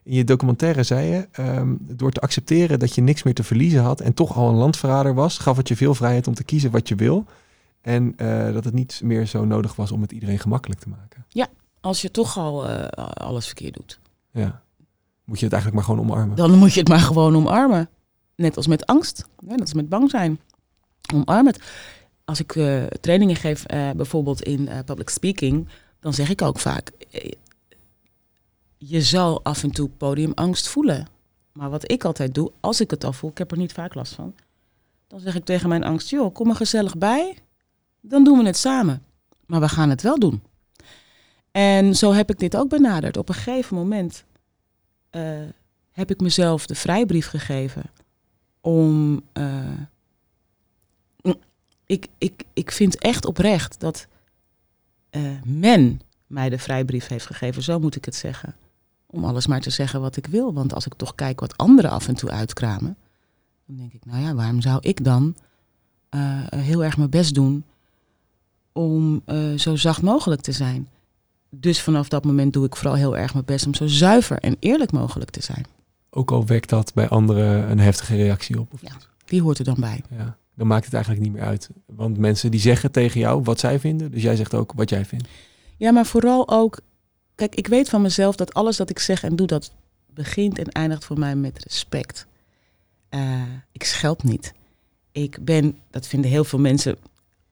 [0.03, 3.83] In je documentaire zei je, ehm, door te accepteren dat je niks meer te verliezen
[3.83, 6.71] had en toch al een landverrader was, gaf het je veel vrijheid om te kiezen
[6.71, 7.25] wat je wil.
[7.81, 11.25] En eh, dat het niet meer zo nodig was om het iedereen gemakkelijk te maken.
[11.81, 14.01] Als je toch al eh, alles verkeerd doet.
[14.33, 14.62] Ja.
[15.25, 16.37] Moet je het eigenlijk maar gewoon omarmen.
[16.37, 17.88] Dan moet je het maar gewoon omarmen.
[18.40, 19.26] Net als met angst.
[19.40, 20.40] Net als met bang zijn.
[21.14, 21.62] Omarm het.
[22.24, 25.68] Als ik eh, trainingen geef, eh, bijvoorbeeld in eh, public speaking,
[26.00, 26.90] dan zeg ik ook vaak:
[28.79, 31.07] je zal af en toe podiumangst voelen.
[31.53, 33.94] Maar wat ik altijd doe, als ik het al voel, ik heb er niet vaak
[33.94, 34.35] last van,
[35.07, 37.37] dan zeg ik tegen mijn angst: joh, kom er gezellig bij.
[38.00, 39.03] Dan doen we het samen.
[39.46, 40.42] Maar we gaan het wel doen.
[41.50, 43.16] En zo heb ik dit ook benaderd.
[43.16, 44.24] Op een gegeven moment
[45.90, 47.83] heb ik mezelf de vrijbrief gegeven
[48.61, 49.23] om.
[49.33, 49.79] eh,
[51.23, 51.35] mm,
[51.87, 54.07] ik, ik, ik vind echt oprecht dat
[55.11, 58.55] eh, men mij de vrijbrief heeft gegeven, zo moet ik het zeggen.
[59.07, 60.55] Om alles maar te zeggen wat ik wil.
[60.55, 62.96] Want als ik toch kijk wat anderen af en toe uitkramen,
[63.66, 65.37] dan denk ik, nou ja, waarom zou ik dan
[66.09, 66.20] eh,
[66.57, 67.64] heel erg mijn best doen
[68.73, 69.23] om
[69.57, 70.88] zo zacht mogelijk te zijn?
[71.51, 74.57] Dus vanaf dat moment doe ik vooral heel erg mijn best om zo zuiver en
[74.59, 75.66] eerlijk mogelijk te zijn.
[76.11, 78.73] Ook al wekt dat bij anderen een heftige reactie op.
[78.73, 78.92] Of Ja.
[79.25, 80.03] Die hoort er dan bij.
[80.11, 80.38] ja.
[80.55, 81.70] Dan maakt het eigenlijk niet meer uit.
[81.87, 84.11] Want mensen die zeggen tegen jou wat zij vinden.
[84.11, 85.29] Dus jij zegt ook wat jij vindt.
[85.77, 86.81] Ja, maar vooral ook,
[87.35, 89.73] kijk, ik weet van mezelf dat alles dat ik zeg en doe, dat
[90.07, 92.27] begint en eindigt voor mij met respect.
[93.09, 93.42] Eh,
[93.73, 94.53] ik scheld niet.
[95.12, 96.96] Ik ben, dat vinden heel veel mensen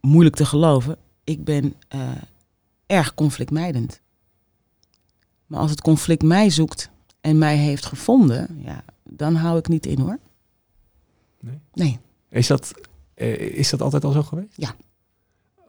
[0.01, 2.11] moeilijk te geloven, ik ben eh,
[2.87, 4.01] erg conflictmijdend.
[5.47, 6.91] Maar als het conflict mij zoekt
[7.29, 10.19] en mij heeft gevonden, ja, dan hou ik niet in hoor.
[11.41, 11.59] Nee?
[11.73, 11.99] Nee.
[12.29, 12.73] Is dat,
[13.15, 14.53] eh, is dat altijd al zo geweest?
[14.57, 14.75] Ja.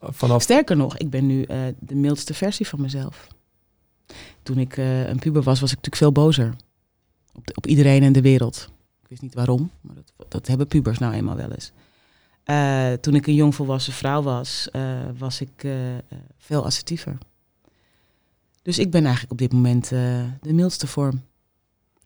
[0.01, 0.41] Vanaf.
[0.41, 3.27] Sterker nog, ik ben nu eh, de mildste versie van mezelf.
[4.43, 6.55] Toen ik eh, een puber was, was ik natuurlijk veel bozer.
[7.33, 8.69] Op, de- op iedereen en de wereld.
[9.01, 11.71] Ik wist niet waarom, maar dat, dat hebben pubers nou eenmaal wel eens.
[13.01, 14.69] Toen ik een jongvolwassen vrouw was,
[15.17, 15.67] was ik
[16.37, 17.17] veel assertiever.
[18.61, 21.21] Dus ik ben eigenlijk op dit moment de mildste vorm.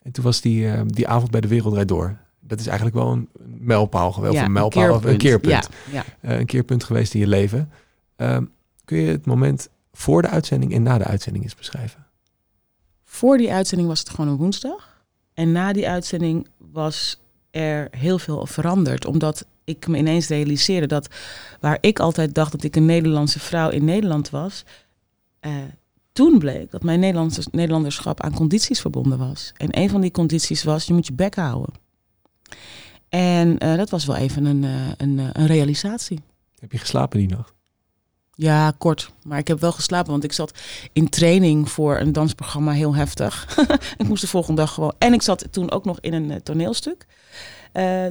[0.04, 2.18] En toen was die, eh, die avond bij de Wereldrijd Door.
[2.40, 4.34] Dat is eigenlijk wel een mijlpaal geweest.
[4.34, 5.52] Ja, een mijlpaal, of een keerpunt.
[5.52, 6.04] Ja, ja.
[6.22, 7.72] Eh, een keerpunt geweest in je leven.
[8.16, 8.44] Ehm,
[8.86, 12.06] kun je het moment voor de uitzending en na de uitzending eens beschrijven?
[13.04, 15.02] Voor die uitzending was het gewoon een woensdag.
[15.34, 19.06] En na die uitzending was er heel veel veranderd.
[19.06, 21.08] Omdat ik me ineens realiseerde dat
[21.60, 24.66] waar ik altijd dacht dat ik een Nederlandse vrouw in Nederland was.
[25.40, 25.52] eh,
[26.14, 29.52] toen bleek dat mijn Nederlandse, Nederlanderschap aan condities verbonden was.
[29.58, 31.74] En een van die condities was, je moet je bek houden.
[33.10, 36.20] En eh, dat was wel even een, eh, een, eh, een realisatie.
[36.60, 37.54] Heb je geslapen die nacht?
[38.36, 39.12] Ja, kort.
[39.24, 40.60] Maar ik heb wel geslapen, want ik zat
[40.94, 43.58] in training voor een dansprogramma heel heftig.
[43.98, 44.94] ik moest de volgende dag gewoon.
[44.98, 47.06] En ik zat toen ook nog in een toneelstuk.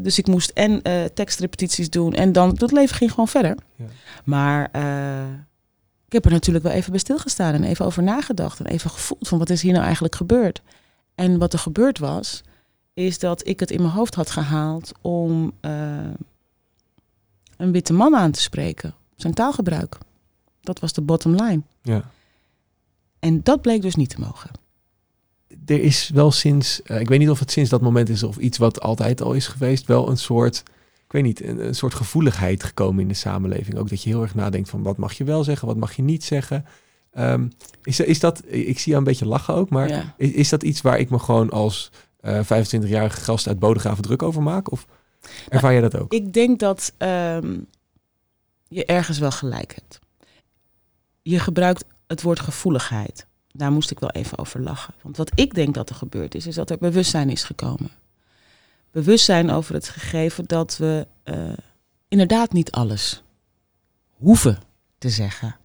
[0.02, 0.82] Dus ik moest en
[1.14, 2.48] tekstrepetities doen en dan.
[2.48, 3.56] Het leven ging gewoon verder.
[3.76, 3.84] Ja.
[4.24, 4.70] Maar
[6.12, 8.60] ik heb er natuurlijk wel even bij stilgestaan en even over nagedacht.
[8.60, 10.62] En even gevoeld van wat is hier nou eigenlijk gebeurd.
[11.14, 12.42] En wat er gebeurd was,
[12.94, 15.72] is dat ik het in mijn hoofd had gehaald om eh,
[17.56, 18.94] een witte man aan te spreken.
[19.16, 19.98] Zijn taalgebruik.
[20.60, 21.62] Dat was de bottom line.
[21.82, 22.10] Ja.
[23.18, 24.50] En dat bleek dus niet te mogen.
[25.66, 28.36] Er is wel sinds, eh, ik weet niet of het sinds dat moment is of
[28.36, 30.62] iets wat altijd al is geweest, wel een soort,
[31.12, 33.76] ik weet niet, een, een soort gevoeligheid gekomen in de samenleving.
[33.76, 36.02] Ook dat je heel erg nadenkt van wat mag je wel zeggen, wat mag je
[36.02, 36.64] niet zeggen.
[37.12, 37.48] Ehm,
[37.82, 40.14] is, is dat, ik zie jou een beetje lachen ook, maar Ja.
[40.16, 44.22] is, is dat iets waar ik me gewoon als eh 25-jarige gast uit Bodegraven druk
[44.22, 44.70] over maak?
[44.70, 44.86] Of
[45.48, 46.12] ervaar jij dat ook?
[46.12, 47.58] Ik denk dat ehm,
[48.68, 49.98] je ergens wel gelijk hebt.
[51.22, 53.26] Je gebruikt het woord gevoeligheid.
[53.50, 54.94] Daar moest ik wel even over lachen.
[55.02, 57.90] Want wat ik denk dat er gebeurd is, is dat er bewustzijn is gekomen.
[58.92, 61.36] Bewustzijn over het gegeven dat we eh,
[62.08, 63.22] inderdaad niet alles
[64.08, 64.58] hoeven
[64.98, 65.56] te zeggen.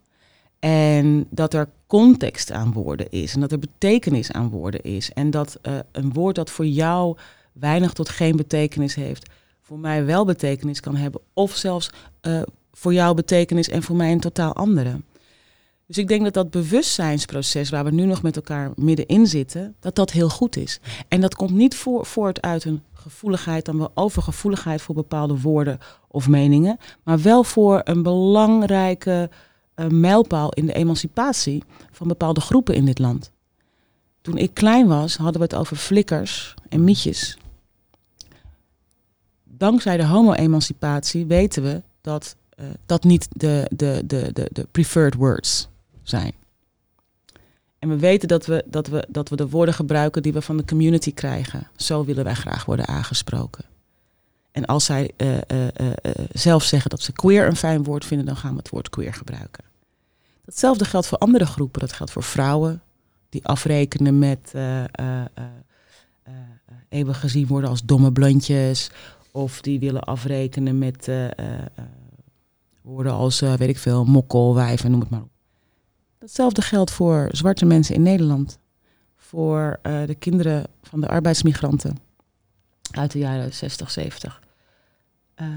[0.59, 3.33] En dat er context aan woorden is.
[3.33, 5.11] En dat er betekenis aan woorden is.
[5.11, 7.17] En dat eh, een woord dat voor jou
[7.51, 9.29] weinig tot geen betekenis heeft,
[9.61, 11.21] voor mij wel betekenis kan hebben.
[11.33, 11.89] Of zelfs
[12.21, 15.01] eh, voor jou betekenis en voor mij een totaal andere.
[15.85, 19.95] Dus ik denk dat dat bewustzijnsproces waar we nu nog met elkaar middenin zitten, dat
[19.95, 20.79] dat heel goed is.
[21.07, 25.79] En dat komt niet voor, voort uit een gevoeligheid, dan wel overgevoeligheid voor bepaalde woorden
[26.07, 29.29] of meningen, maar wel voor een belangrijke
[29.73, 33.31] eh, mijlpaal in de emancipatie van bepaalde groepen in dit land.
[34.21, 37.37] Toen ik klein was, hadden we het over flikkers en mietjes.
[39.43, 45.13] Dankzij de homo-emancipatie weten we dat eh, dat niet de, de, de, de, de preferred
[45.13, 45.67] words
[46.03, 46.33] zijn.
[47.79, 50.57] En we weten dat we, dat, we, dat we de woorden gebruiken die we van
[50.57, 51.67] de community krijgen.
[51.75, 53.65] Zo willen wij graag worden aangesproken.
[54.51, 55.91] En als zij eh, eh, eh,
[56.31, 59.13] zelf zeggen dat ze queer een fijn woord vinden, dan gaan we het woord queer
[59.13, 59.63] gebruiken.
[60.45, 61.79] Datzelfde geldt voor andere groepen.
[61.79, 62.81] Dat geldt voor vrouwen
[63.29, 64.53] die afrekenen met
[66.89, 68.91] even gezien worden als domme blondjes.
[69.31, 71.09] Of die willen afrekenen met
[72.81, 75.36] woorden als, weet ik veel, mokkel, wijven, noem het maar op.
[76.27, 78.59] Datzelfde geldt voor zwarte mensen in Nederland.
[79.15, 81.97] Voor eh, de kinderen van de arbeidsmigranten
[82.91, 84.41] uit de jaren 60, 70.
[85.35, 85.47] Eh,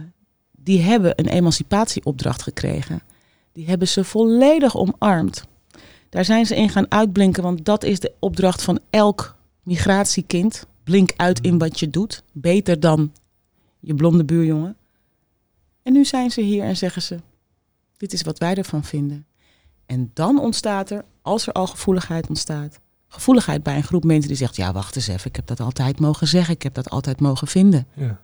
[0.50, 3.00] die hebben een emancipatieopdracht gekregen.
[3.52, 5.44] Die hebben ze volledig omarmd.
[6.08, 10.66] Daar zijn ze in gaan uitblinken, want dat is de opdracht van elk migratiekind.
[10.84, 12.22] Blink uit in wat je doet.
[12.32, 13.12] Beter dan
[13.80, 14.76] je blonde buurjongen.
[15.82, 17.20] En nu zijn ze hier en zeggen ze:
[17.96, 19.24] Dit is wat wij ervan vinden.
[19.90, 24.36] En dan ontstaat er, als er al gevoeligheid ontstaat, gevoeligheid bij een groep mensen die
[24.36, 27.20] zegt: Ja, wacht eens even, ik heb dat altijd mogen zeggen, ik heb dat altijd
[27.20, 27.86] mogen vinden.
[27.94, 28.20] Ja.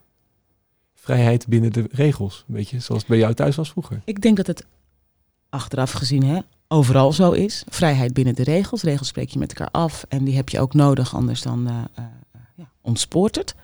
[0.95, 2.45] Vrijheid binnen de regels.
[2.49, 4.03] Een beetje zoals het bij jou thuis was vroeger.
[4.05, 4.67] Ik denk dat het
[5.49, 7.65] achteraf gezien hè, overal zo is.
[7.69, 8.83] Vrijheid binnen de regels.
[8.83, 11.75] Regels spreek je met elkaar af en die heb je ook nodig, anders dan eh,
[11.95, 12.05] eh,
[12.55, 13.55] ja, ontspoort het.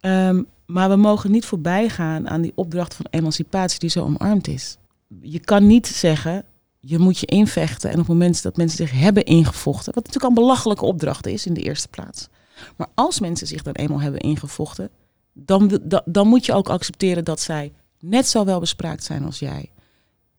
[0.00, 4.48] Ehm, maar we mogen niet voorbij gaan aan die opdracht van emancipatie die zo omarmd
[4.48, 4.76] is.
[5.20, 6.44] Je kan niet zeggen,
[6.86, 10.24] je moet je invechten en op het moment dat mensen zich hebben ingevochten, wat natuurlijk
[10.24, 12.28] al een belachelijke opdracht is in de eerste plaats.
[12.76, 14.90] Maar als mensen zich dan eenmaal hebben ingevochten,
[15.32, 19.70] dan, dan, moet je ook accepteren dat zij net zo wel bespraakt zijn als jij.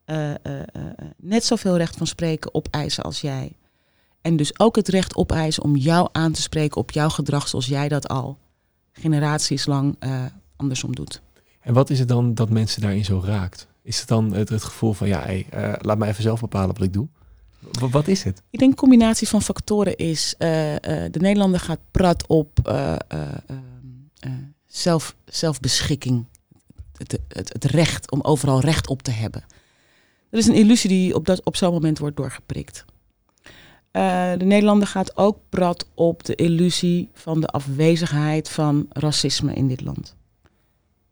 [0.06, 0.84] Eh, eh, eh,
[1.18, 3.56] net zoveel recht van spreken opeisen als jij.
[4.22, 7.66] En dus ook het recht opeisen om jou aan te spreken op jouw gedrag zoals
[7.66, 8.38] jij dat al
[8.92, 11.22] generaties lang eh, andersom doet.
[11.62, 13.68] En wat is het dan dat mensen daarin zo raakt?
[13.86, 16.68] Is het dan het, het gevoel van, ja, hey, eh, laat me even zelf bepalen
[16.68, 17.08] wat ik doe?
[17.90, 18.42] Wat is het?
[18.50, 22.60] Ik denk een combinatie van factoren is, eh, eh, de Nederlander gaat prat op
[24.66, 26.26] zelf, zelfbeschikking.
[26.98, 29.44] Het, het, het recht om overal recht op te hebben.
[30.30, 32.86] Dat is een illusie die op, dat, op zo'n moment wordt doorgeprikt.
[33.92, 39.82] De Nederlander gaat ook prat op de illusie van de afwezigheid van racisme in dit
[39.82, 40.16] land.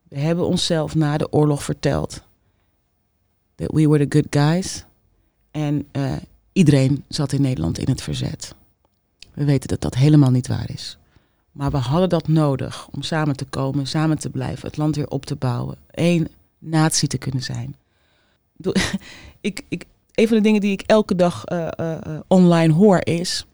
[0.07, 2.23] We hebben onszelf na de oorlog verteld
[3.55, 4.85] that we were the good guys.
[5.51, 6.15] En eh,
[6.53, 8.55] iedereen zat in Nederland in het verzet.
[9.33, 10.97] We weten dat dat helemaal niet waar is.
[11.51, 15.09] Maar we hadden dat nodig om samen te komen, samen te blijven, het land weer
[15.09, 16.27] op te bouwen, één
[16.59, 17.75] natie te kunnen zijn.
[19.41, 23.45] Ik Ik, een van de dingen die ik elke dag eh, eh, online hoor is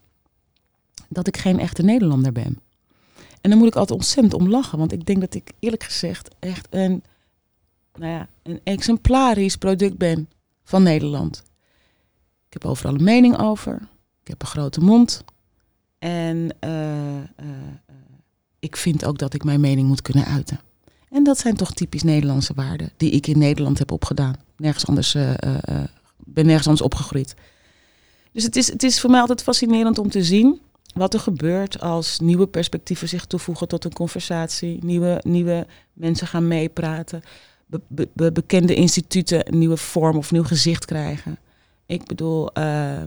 [1.08, 2.58] dat ik geen echte Nederlander ben.
[3.40, 6.34] En dan moet ik altijd ontzettend om lachen, want ik denk dat ik eerlijk gezegd
[6.38, 7.02] echt een,
[7.94, 10.28] nou ja, een exemplarisch product ben
[10.64, 11.42] van Nederland.
[12.46, 13.88] Ik heb overal een mening over.
[14.22, 15.24] Ik heb een grote mond.
[15.98, 17.24] En eh, eh,
[18.58, 20.60] ik vind ook dat ik mijn mening moet kunnen uiten.
[21.10, 24.34] En dat zijn toch typisch Nederlandse waarden die ik in Nederland heb opgedaan.
[24.56, 25.34] Nergens anders, eh,
[26.16, 27.34] ben nergens anders opgegroeid.
[28.32, 30.60] Dus het is, het is voor mij altijd fascinerend om te zien
[30.94, 34.84] wat er gebeurt als nieuwe perspectieven zich toevoegen tot een conversatie.
[34.84, 37.22] Nieuwe, nieuwe mensen gaan meepraten.
[37.70, 41.38] Be- be- be- bekende instituten een nieuwe vorm of nieuw gezicht krijgen.
[41.86, 43.02] Ik bedoel, eh,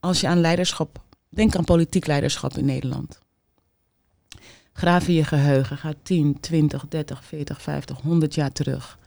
[0.00, 3.20] als je aan leiderschap, denk aan politiek leiderschap in Nederland.
[4.72, 8.98] Graaf in je geheugen, ga 10, 20, 30, 40, 50, 100 jaar terug.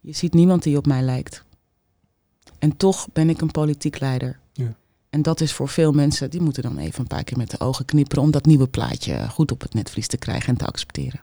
[0.00, 1.44] Je ziet niemand die op mij lijkt.
[2.58, 4.38] En toch ben ik een politiek leider.
[4.52, 4.74] Ja.
[5.10, 7.60] En dat is voor veel mensen, die moeten dan even een paar keer met de
[7.60, 11.20] ogen knipperen om dat nieuwe plaatje goed op het netvlies te krijgen en te accepteren.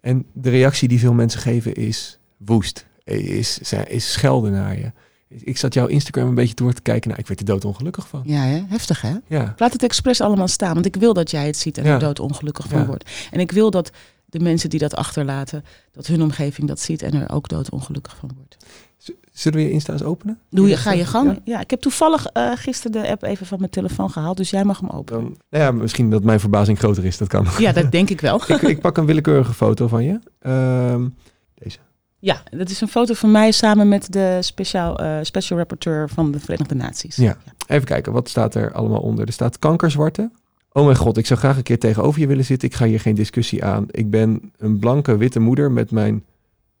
[0.00, 2.86] En de reactie die veel mensen geven is woest.
[3.04, 3.58] Is,
[3.88, 4.92] is schelden naar je.
[5.28, 7.08] Ik zat jouw Instagram een beetje door te kijken.
[7.08, 8.22] Nou, ik werd er doodongelukkig van.
[8.24, 8.62] Ja, hè?
[8.68, 9.14] heftig hè?
[9.26, 9.54] Ja.
[9.56, 11.92] Laat het expres allemaal staan, want ik wil dat jij het ziet en Ja.
[11.94, 12.86] er doodongelukkig van Ja.
[12.86, 13.10] wordt.
[13.30, 13.90] En ik wil dat
[14.26, 18.30] de mensen die dat achterlaten, dat hun omgeving dat ziet en er ook doodongelukkig van
[18.36, 18.56] wordt.
[19.32, 20.38] Zullen we je Insta eens openen?
[20.50, 21.28] Doe je, ga je gang.
[21.28, 21.40] Ja.
[21.44, 24.64] Ja, ik heb toevallig eh, gisteren de app even van mijn telefoon gehaald, dus jij
[24.64, 25.36] mag hem openen.
[25.50, 27.18] Nou ja, misschien dat mijn verbazing groter is.
[27.18, 27.46] Dat kan.
[27.58, 28.42] Ja, dat denk ik wel.
[28.48, 30.20] ik, ik pak een willekeurige foto van je.
[30.40, 31.08] Ehm,
[31.54, 31.78] deze.
[32.18, 36.32] Ja, dat is een foto van mij samen met de speciaal, eh, special rapporteur van
[36.32, 37.16] de Verenigde Naties.
[37.16, 37.36] Ja.
[37.66, 39.26] Even kijken, wat staat er allemaal onder?
[39.26, 40.30] Er staat kankerzwarte.
[40.72, 42.68] Oh mijn god, ik zou graag een keer tegenover je willen zitten.
[42.68, 43.86] Ik ga hier geen discussie aan.
[43.90, 46.24] Ik ben een blanke witte moeder met, mijn,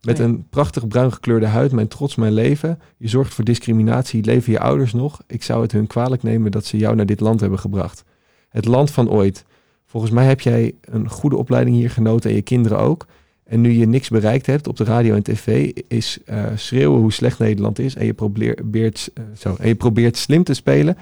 [0.02, 1.72] met een prachtig bruin gekleurde huid.
[1.72, 2.80] Mijn trots, mijn leven.
[2.96, 4.24] Je zorgt voor discriminatie.
[4.24, 5.20] Leven je ouders nog?
[5.26, 8.04] Ik zou het hun kwalijk nemen dat ze jou naar dit land hebben gebracht.
[8.48, 9.44] Het land van ooit.
[9.86, 13.06] Volgens mij heb jij een goede opleiding hier genoten en je kinderen ook.
[13.44, 17.12] En nu je niks bereikt hebt op de radio en tv, is eh, schreeuwen hoe
[17.12, 17.94] slecht Nederland is.
[17.94, 20.96] En je probeert, eh, zo, en je probeert slim te spelen.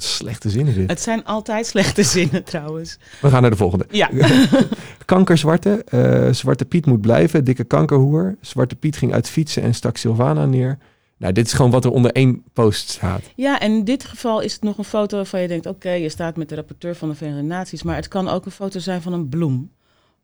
[0.00, 0.90] Slechte zinnen dit.
[0.90, 2.98] Het zijn altijd slechte zinnen trouwens.
[3.20, 3.86] We gaan naar de volgende.
[3.90, 4.10] Ja.
[5.04, 5.84] Kankerzwarte.
[5.84, 7.44] eh Zwarte Piet moet blijven.
[7.44, 8.36] Dikke kankerhoer.
[8.40, 10.78] Zwarte Piet ging uit fietsen en stak Sylvana neer.
[11.16, 13.22] Nou, dit is gewoon wat er onder één post staat.
[13.34, 16.08] Ja, en in dit geval is het nog een foto waarvan je denkt: oké, je
[16.08, 19.02] staat met de rapporteur van de Verenigde Naties, maar het kan ook een foto zijn
[19.02, 19.70] van een bloem,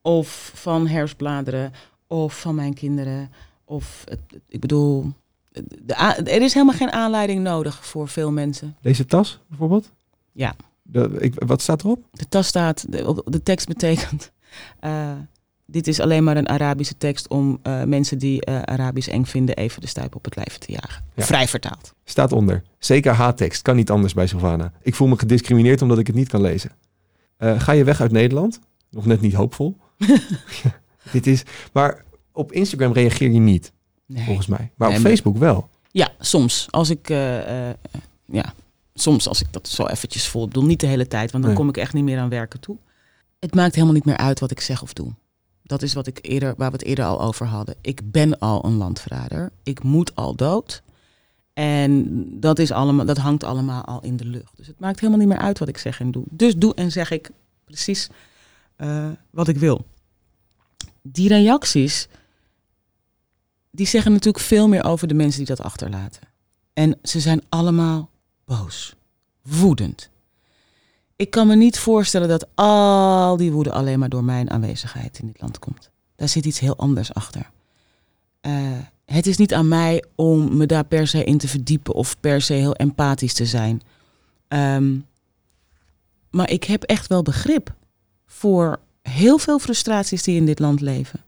[0.02, 1.72] of van herfstbladeren,
[2.06, 3.30] of van mijn kinderen.
[3.64, 5.12] Of het- ik bedoel,
[5.50, 8.76] de, er is helemaal geen aanleiding nodig voor veel mensen.
[8.80, 9.92] Deze tas bijvoorbeeld?
[10.32, 10.54] Ja.
[10.82, 12.04] De, ik, wat staat erop?
[12.10, 12.92] De tas staat,
[13.24, 14.32] de, tekst betekent.
[14.80, 15.12] eh,
[15.66, 19.56] dit is alleen maar een Arabische tekst om eh, mensen die eh, Arabisch eng vinden
[19.56, 21.04] even de stuip op het lijf te jagen.
[21.14, 21.24] Ja.
[21.24, 21.94] Vrij vertaald.
[22.04, 22.62] Staat onder.
[22.78, 23.62] CKH-tekst.
[23.62, 24.72] Kan niet anders bij Sylvana.
[24.82, 26.70] Ik voel me gediscrimineerd omdat ik het niet kan lezen.
[27.38, 28.60] Ga je weg uit Nederland?
[28.90, 29.76] Nog net niet hoopvol.
[31.12, 31.42] Dit is...
[31.72, 33.72] Maar op Instagram reageer je niet,
[34.08, 34.24] Nee.
[34.24, 34.70] volgens mij.
[34.76, 35.68] Maar Nee, op maar- Facebook wel.
[35.90, 36.66] Ja, soms.
[36.70, 37.74] Als ik, eh, eh,
[38.24, 38.52] ja,
[38.94, 40.42] soms als ik dat zo eventjes voel.
[40.42, 41.62] Ik bedoel, niet de hele tijd, want dan Nee.
[41.62, 42.76] kom ik echt niet meer aan werken toe.
[43.38, 45.12] Het maakt helemaal niet meer uit wat ik zeg of doe.
[45.62, 47.74] Dat is wat ik eerder, waar we het eerder al over hadden.
[47.80, 49.52] Ik ben al een landverrader.
[49.62, 50.82] Ik moet al dood.
[51.52, 54.56] En dat, is allemaal, dat hangt allemaal al in de lucht.
[54.56, 56.24] Dus het maakt helemaal niet meer uit wat ik zeg en doe.
[56.30, 57.30] Dus doe en zeg ik
[57.64, 58.08] precies
[58.76, 59.84] eh, wat ik wil.
[61.02, 62.08] Die reacties,
[63.78, 66.22] die zeggen natuurlijk veel meer over de mensen die dat achterlaten.
[66.72, 68.10] En ze zijn allemaal
[68.44, 68.94] boos,
[69.42, 70.10] woedend.
[71.16, 75.26] Ik kan me niet voorstellen dat al die woede alleen maar door mijn aanwezigheid in
[75.26, 75.90] dit land komt.
[76.16, 77.50] Daar zit iets heel anders achter.
[78.40, 78.52] Eh,
[79.04, 82.40] het is niet aan mij om me daar per se in te verdiepen of per
[82.40, 83.82] se heel empathisch te zijn.
[84.48, 84.96] Ehm,
[86.30, 87.74] maar ik heb echt wel begrip
[88.26, 91.26] voor heel veel frustraties die in dit land leven.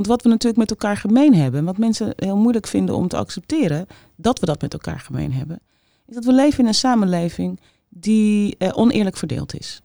[0.00, 3.16] Want wat we natuurlijk met elkaar gemeen hebben, wat mensen heel moeilijk vinden om te
[3.16, 3.86] accepteren,
[4.16, 5.60] dat we dat met elkaar gemeen hebben,
[6.06, 9.80] is dat we leven in een samenleving die eh, oneerlijk verdeeld is.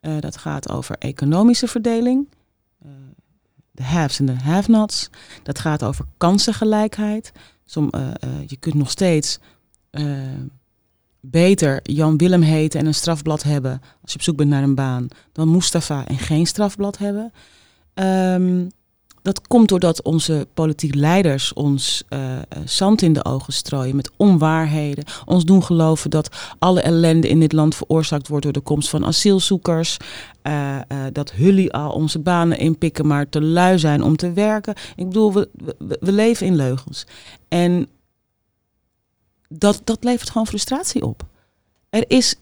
[0.00, 2.28] Eh, dat gaat over economische verdeling,
[2.82, 2.90] eh,
[3.70, 5.10] de haves en de have-nots.
[5.42, 7.32] Dat gaat over kansengelijkheid.
[8.46, 9.38] Je kunt nog steeds
[11.20, 14.74] beter Jan Willem heten en een strafblad hebben als je op zoek bent naar een
[14.74, 17.32] baan, dan Mustafa en geen strafblad hebben.
[17.94, 18.66] Ehm,
[19.22, 24.10] dat komt doordat onze politiek leiders ons eh, eh, zand in de ogen strooien met
[24.16, 25.04] onwaarheden.
[25.24, 29.06] Ons doen geloven dat alle ellende in dit land veroorzaakt wordt door de komst van
[29.06, 29.96] asielzoekers.
[30.42, 30.78] eh,
[31.12, 34.74] dat jullie al onze banen inpikken, maar te lui zijn om te werken.
[34.96, 37.06] Ik bedoel, we, we, we leven in leugens.
[37.48, 37.88] En
[39.48, 41.22] dat, dat levert gewoon frustratie op.
[41.90, 42.36] Er is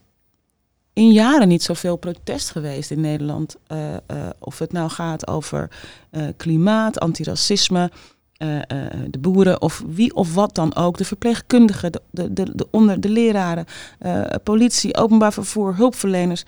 [0.97, 3.57] in jaren niet zoveel protest geweest in Nederland.
[3.67, 4.01] eh, eh,
[4.39, 5.71] of het nou gaat over
[6.11, 7.91] eh, klimaat, antiracisme,
[9.11, 10.99] de boeren of wie of wat dan ook.
[10.99, 13.65] De verpleegkundigen, de, de, de, de, onder, de leraren,
[14.43, 16.45] politie, openbaar vervoer, hulpverleners.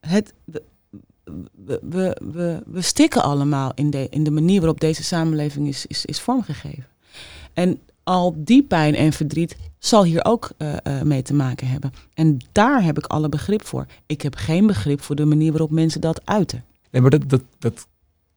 [0.00, 5.68] Het, we, we, we, we stikken allemaal in de, in de manier waarop deze samenleving
[5.68, 6.86] is, is, is vormgegeven.
[7.52, 11.92] En al die pijn en verdriet zal hier ook eh, eh, mee te maken hebben.
[12.14, 13.86] En daar heb ik alle begrip voor.
[14.06, 16.64] Ik heb geen begrip voor de manier waarop mensen dat uiten.
[16.90, 17.86] Nee, maar dat, dat, dat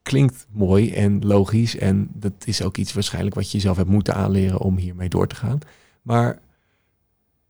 [0.02, 1.78] klinkt mooi en logisch.
[1.78, 5.28] En dat is ook iets waarschijnlijk wat je zelf hebt moeten aanleren om hiermee door
[5.28, 5.60] te gaan.
[6.02, 6.40] Maar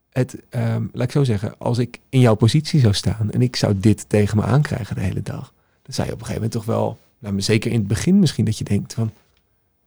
[0.10, 3.56] het, ehm, laat ik zo zeggen, als ik in jouw positie zou staan en ik
[3.56, 6.52] zou dit tegen me aankrijgen de hele dag, dan zou je op een gegeven moment
[6.52, 9.12] toch wel, nou, zeker in het begin misschien, dat je denkt van,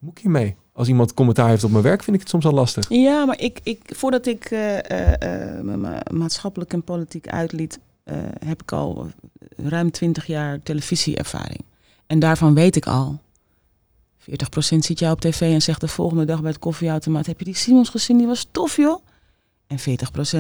[0.00, 0.56] moet ik hiermee?
[0.72, 2.88] Als iemand commentaar heeft op mijn werk, vind ik het soms al lastig.
[2.88, 5.64] Ja, maar ik, ik, voordat ik eh, eh, eh,
[6.12, 7.78] maatschappelijk en politiek uitliet,
[8.44, 9.10] heb ik al
[9.56, 11.60] ruim 20 jaar televisieervaring.
[12.06, 13.20] En daarvan weet ik al.
[14.20, 14.24] 40%
[14.78, 17.54] ziet jou op tv en zegt de volgende dag bij het koffieautomaat: Heb je die
[17.54, 18.18] Simons gezien?
[18.18, 19.02] Die was tof, joh.
[19.66, 19.82] En 40%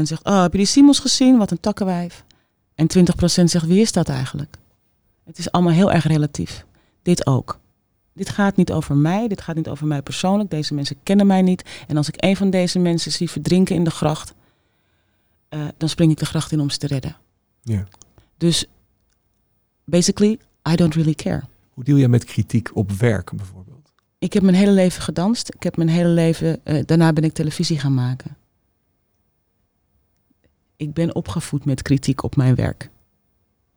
[0.02, 1.38] zegt: Oh, heb je die Simons gezien?
[1.38, 2.24] Wat een takkenwijf.
[2.74, 4.56] En 20% zegt: Wie is dat eigenlijk?
[5.24, 6.64] Het is allemaal heel erg relatief.
[7.02, 7.58] Dit ook.
[8.12, 10.50] Dit gaat niet over mij, dit gaat niet over mij persoonlijk.
[10.50, 11.84] Deze mensen kennen mij niet.
[11.86, 14.34] En als ik een van deze mensen zie verdrinken in de gracht,
[15.48, 17.16] eh, dan spring ik de gracht in om ze te redden.
[17.62, 17.86] Ja.
[18.36, 18.66] Dus
[19.84, 20.38] basically,
[20.70, 21.42] I don't really care.
[21.70, 23.92] Hoe deal je met kritiek op werk bijvoorbeeld?
[24.18, 25.54] Ik heb mijn hele leven gedanst.
[25.54, 28.36] Ik heb mijn hele leven, eh, daarna ben ik televisie gaan maken.
[30.76, 32.90] Ik ben opgevoed met kritiek op mijn werk.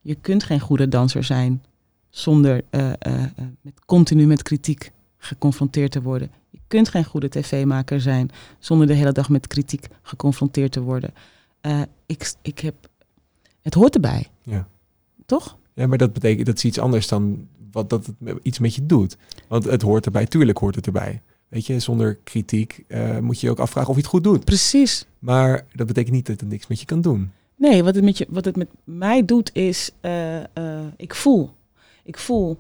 [0.02, 1.64] Je kunt geen goede danser zijn
[2.14, 3.24] zonder eh, eh, eh,
[3.62, 6.32] met, continu met kritiek geconfronteerd te worden.
[6.50, 11.14] Je kunt geen goede tv-maker zijn zonder de hele dag met kritiek geconfronteerd te worden.
[12.06, 12.76] Ik, ik heb,
[13.62, 14.68] het hoort erbij, Ja.
[15.26, 15.58] toch?
[15.74, 18.86] Ja, maar dat betekent dat is iets anders dan wat dat het iets met je
[18.86, 19.18] doet.
[19.48, 21.22] Want het hoort erbij, tuurlijk hoort het erbij.
[21.48, 22.86] Weet je, zonder kritiek
[23.22, 24.46] moet je je ook afvragen of je het goed doet.
[24.46, 25.06] Precies.
[25.20, 27.32] Maar dat betekent niet dat het niks met je kan doen.
[27.56, 29.92] Nee, wat het met, je, wat het met mij doet is,
[30.98, 31.52] ik voel.
[32.04, 32.60] Ik voel,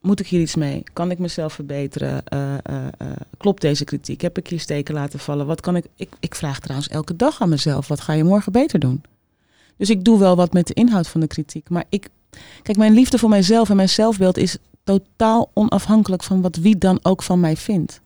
[0.00, 0.82] moet ik hier iets mee?
[0.92, 2.26] Kan ik mezelf verbeteren?
[2.26, 3.06] Eh, eh, eh,
[3.36, 4.20] klopt deze kritiek?
[4.20, 5.46] Heb ik hier steken laten vallen?
[5.46, 6.10] Wat kan ik, ik?
[6.20, 9.02] Ik vraag trouwens elke dag aan mezelf, wat ga je morgen beter doen?
[9.76, 11.68] Dus ik doe wel wat met de inhoud van de kritiek.
[11.68, 12.08] Maar ik,
[12.62, 16.98] kijk, mijn liefde voor mijzelf en mijn zelfbeeld is totaal onafhankelijk van wat wie dan
[17.02, 18.00] ook van mij vindt.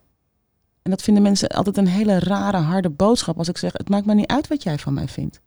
[0.83, 4.07] En dat vinden mensen altijd een hele rare, harde boodschap als ik zeg: Het maakt
[4.07, 5.41] me niet uit wat jij van mij vindt.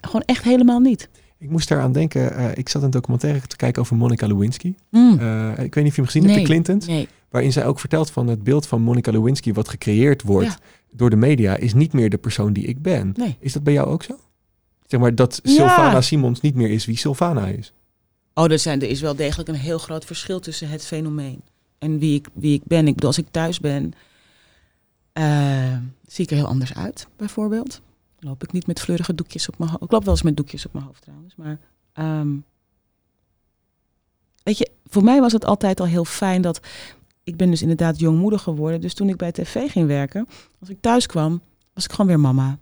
[0.00, 1.08] Gewoon echt helemaal niet.
[1.40, 4.74] Ik moest daaraan denken, eh, ik zat een documentaire te kijken over Monica Lewinsky.
[4.90, 5.18] Mm.
[5.18, 6.86] Eh, ik weet niet of je hem gezien hebt, de Clintons.
[6.86, 7.08] Nee.
[7.30, 10.56] Waarin zij ook vertelt van het beeld van Monica Lewinsky wat gecreëerd wordt Ja.
[10.92, 13.12] door de media, is niet meer de persoon die ik ben.
[13.16, 13.36] Nee.
[13.40, 14.18] Is dat bij jou ook zo?
[14.86, 15.50] Zeg maar dat Ja.
[15.52, 17.72] Sylvana Simons niet meer is wie Sylvana is.
[18.34, 21.40] Oh, er, zijn, er is wel degelijk een heel groot verschil tussen het fenomeen
[21.78, 22.86] en wie ik, wie ik ben.
[22.86, 23.92] Ik bedoel, als ik thuis ben,
[25.12, 25.76] eh,
[26.06, 27.80] zie ik er heel anders uit, bijvoorbeeld.
[28.20, 29.82] Loop ik niet met fleurige doekjes op mijn hoofd.
[29.82, 31.36] Ik loop wel eens met doekjes op mijn hoofd trouwens.
[31.36, 31.58] Maar
[31.92, 32.36] ehm,
[34.42, 36.60] weet je, voor mij was het altijd al heel fijn dat...
[37.24, 38.80] Ik ben dus inderdaad jongmoeder geworden.
[38.80, 40.28] Dus toen ik bij tv ging werken,
[40.60, 41.40] als ik thuis kwam,
[41.74, 42.58] was ik gewoon weer mama.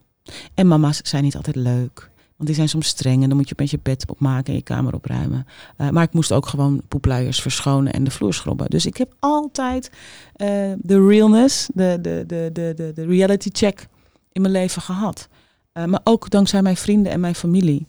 [0.54, 2.10] En mama's zijn niet altijd leuk.
[2.38, 4.62] Want die zijn soms streng en dan moet je met je bed opmaken en je
[4.62, 5.46] kamer opruimen.
[5.76, 8.70] Eh, maar ik moest ook gewoon poepluiers verschonen en de vloer schrobben.
[8.70, 9.90] Dus ik heb altijd
[10.32, 13.88] eh, de realness, de, de, de, de, de reality check
[14.32, 15.28] in mijn leven gehad.
[15.78, 17.86] Eh, maar ook dankzij mijn vrienden en mijn familie.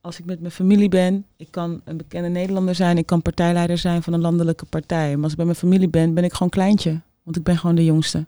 [0.00, 3.78] Als ik met mijn familie ben, ik kan een bekende Nederlander zijn, ik kan partijleider
[3.78, 5.14] zijn van een landelijke partij.
[5.14, 7.00] Maar als ik bij mijn familie ben, ben ik gewoon kleintje.
[7.22, 8.26] Want ik ben gewoon de jongste.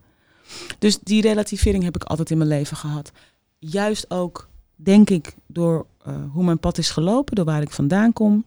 [0.79, 3.13] Dus die relativering heb ik altijd in mijn leven gehad.
[3.59, 8.13] Juist ook, denk ik, door eh, hoe mijn pad is gelopen, door waar ik vandaan
[8.13, 8.45] kom.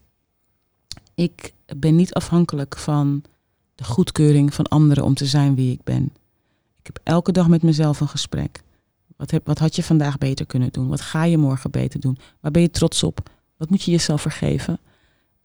[1.16, 3.24] Ik ben niet afhankelijk van
[3.76, 6.04] de goedkeuring van anderen om te zijn wie ik ben.
[6.80, 8.64] Ik heb elke dag met mezelf een gesprek.
[9.24, 10.88] Wat, heb, wat had je vandaag beter kunnen doen?
[10.88, 12.18] Wat ga je morgen beter doen?
[12.40, 13.30] Waar ben je trots op?
[13.58, 14.80] Wat moet je jezelf vergeven?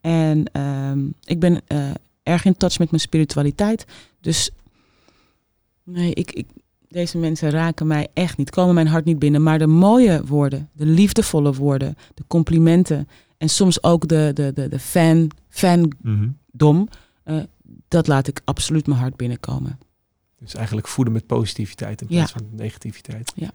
[0.00, 1.90] En ehm, ik ben eh,
[2.22, 3.84] erg in touch met mijn spiritualiteit.
[4.20, 4.50] Dus
[5.82, 6.46] nee, ik, ik,
[6.88, 9.42] deze mensen raken mij echt niet, komen mijn hart niet binnen.
[9.42, 14.68] Maar de mooie woorden, de liefdevolle woorden, de complimenten en soms ook de, de, de,
[14.68, 16.88] de fan, fandom,
[17.22, 17.36] eh,
[17.88, 19.78] dat laat ik absoluut mijn hart binnenkomen.
[20.38, 22.14] Dus eigenlijk voeden met positiviteit in Ja.
[22.16, 23.32] plaats van negativiteit.
[23.34, 23.50] Ja.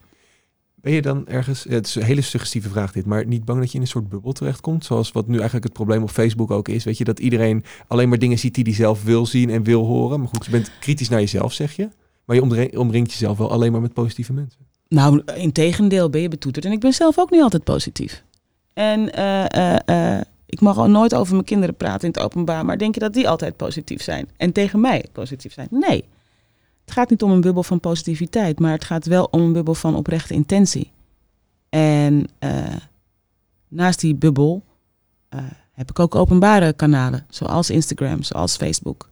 [0.84, 3.70] Ben je dan ergens, het is een hele suggestieve vraag dit, maar niet bang dat
[3.70, 4.86] je in een soort bubbel terechtkomt?
[4.86, 6.84] Zoals wat nu eigenlijk het probleem op Facebook ook is.
[6.84, 9.86] Weet je, dat iedereen alleen maar dingen ziet die hij zelf wil zien en wil
[9.86, 10.20] horen.
[10.20, 11.90] Maar goed, je bent kritisch naar jezelf, zeg je.
[12.26, 14.60] Maar je omringt jezelf wel alleen maar met positieve mensen.
[14.88, 16.66] Nou, in tegendeel ben je betoeterd.
[16.66, 18.24] En ik ben zelf ook niet altijd positief.
[18.74, 22.66] En eh, eh, eh, ik mag al nooit over mijn kinderen praten in het openbaar.
[22.66, 24.30] Maar denk je dat die altijd positief zijn?
[24.38, 25.68] En tegen mij positief zijn?
[25.72, 26.04] Nee.
[26.86, 28.60] Het gaat niet om een bubbel van positiviteit.
[28.60, 30.92] Maar het gaat wel om een bubbel van oprechte intentie.
[31.70, 32.76] En eh,
[33.68, 34.64] naast die bubbel
[35.30, 35.40] eh,
[35.72, 37.26] heb ik ook openbare kanalen.
[37.30, 39.10] Zoals Instagram, zoals Facebook.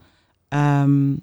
[0.47, 1.13] Ehm,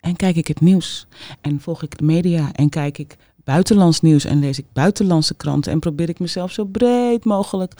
[0.00, 1.06] en kijk ik het nieuws.
[1.40, 2.52] En volg ik de media.
[2.52, 6.64] En kijk ik buitenlands nieuws en lees ik buitenlandse kranten en probeer ik mezelf zo
[6.64, 7.72] breed mogelijk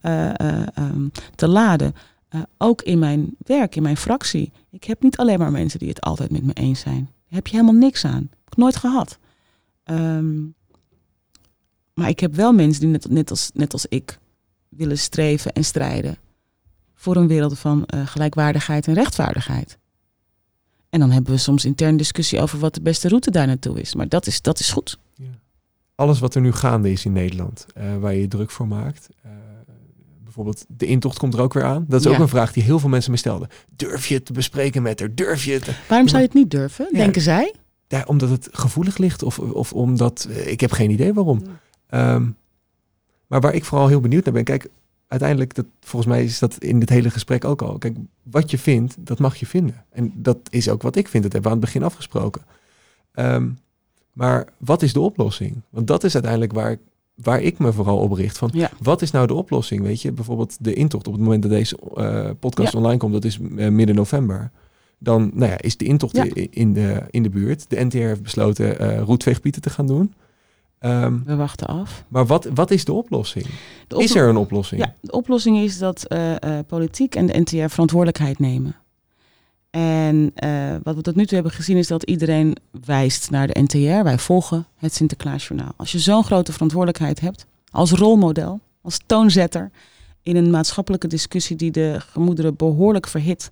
[0.00, 1.94] eh, eh, ehm, te laden.
[2.58, 4.52] Ook in mijn werk, in mijn fractie.
[4.70, 7.10] Ik heb niet alleen maar mensen die het altijd met me eens zijn.
[7.30, 8.28] Heb je helemaal niks aan.
[8.30, 9.18] Heb ik nooit gehad.
[9.84, 10.38] Ehm,
[11.94, 14.18] maar ik heb wel mensen die net, net, als, net als ik
[14.68, 16.16] willen streven en strijden
[16.94, 19.78] voor een wereld van eh, gelijkwaardigheid en rechtvaardigheid.
[20.90, 23.94] En dan hebben we soms intern discussie over wat de beste route daar naartoe is.
[23.94, 24.98] Maar dat is, dat is goed.
[25.94, 29.08] Alles wat er nu gaande is in Nederland, eh, waar je je druk voor maakt.
[29.22, 29.30] eh,
[30.34, 31.84] bijvoorbeeld de intocht komt er ook weer aan.
[31.88, 32.12] Dat is Ja.
[32.12, 33.48] ook een vraag die heel veel mensen me stelden.
[33.76, 35.14] Durf je het te bespreken met haar?
[35.14, 35.64] Durf je het?
[35.64, 36.98] te- Waarom zou je het niet durven, Ja.
[36.98, 37.54] denken zij?
[37.88, 40.26] Ja, omdat het gevoelig ligt of, of omdat...
[40.30, 41.42] eh, ik heb geen idee waarom.
[41.44, 42.14] Ja.
[42.14, 42.28] Ehm,
[43.26, 44.44] maar waar ik vooral heel benieuwd naar ben...
[44.44, 44.68] Kijk,
[45.06, 47.78] uiteindelijk, dat, volgens mij is dat in dit hele gesprek ook al.
[47.78, 49.84] Kijk, wat je vindt, dat mag je vinden.
[49.90, 51.22] En dat is ook wat ik vind.
[51.22, 52.42] Dat hebben we aan het begin afgesproken.
[53.12, 53.48] Ehm,
[54.12, 55.60] maar wat is de oplossing?
[55.70, 56.80] Want dat is uiteindelijk waar, ik-
[57.14, 58.38] waar ik me vooral op richt.
[58.38, 58.70] Van, Ja.
[58.82, 59.82] Wat is nou de oplossing?
[59.82, 62.78] Weet je, bijvoorbeeld de intocht op het moment dat deze eh, podcast Ja.
[62.78, 64.50] online komt, dat is eh, midden november.
[64.98, 66.26] Dan nou ja, is de intocht Ja.
[66.50, 67.70] in, de, in de buurt.
[67.70, 70.14] De NTR heeft besloten eh roetveegpieten te gaan doen.
[70.78, 72.04] Ehm, We wachten af.
[72.08, 73.46] maar wat, wat is de oplossing?
[73.88, 74.80] De Is er een oplossing?
[74.80, 76.06] Ja, de oplossing is dat
[76.66, 78.74] politiek en de NTR verantwoordelijkheid nemen.
[79.70, 83.60] En eh, wat we tot nu toe hebben gezien is dat iedereen wijst naar de
[83.60, 84.02] NTR.
[84.02, 85.72] Wij volgen het Sinterklaasjournaal.
[85.76, 89.70] Als je zo'n grote verantwoordelijkheid hebt, als rolmodel, als toonzetter
[90.22, 93.50] in een maatschappelijke discussie die de gemoederen behoorlijk verhit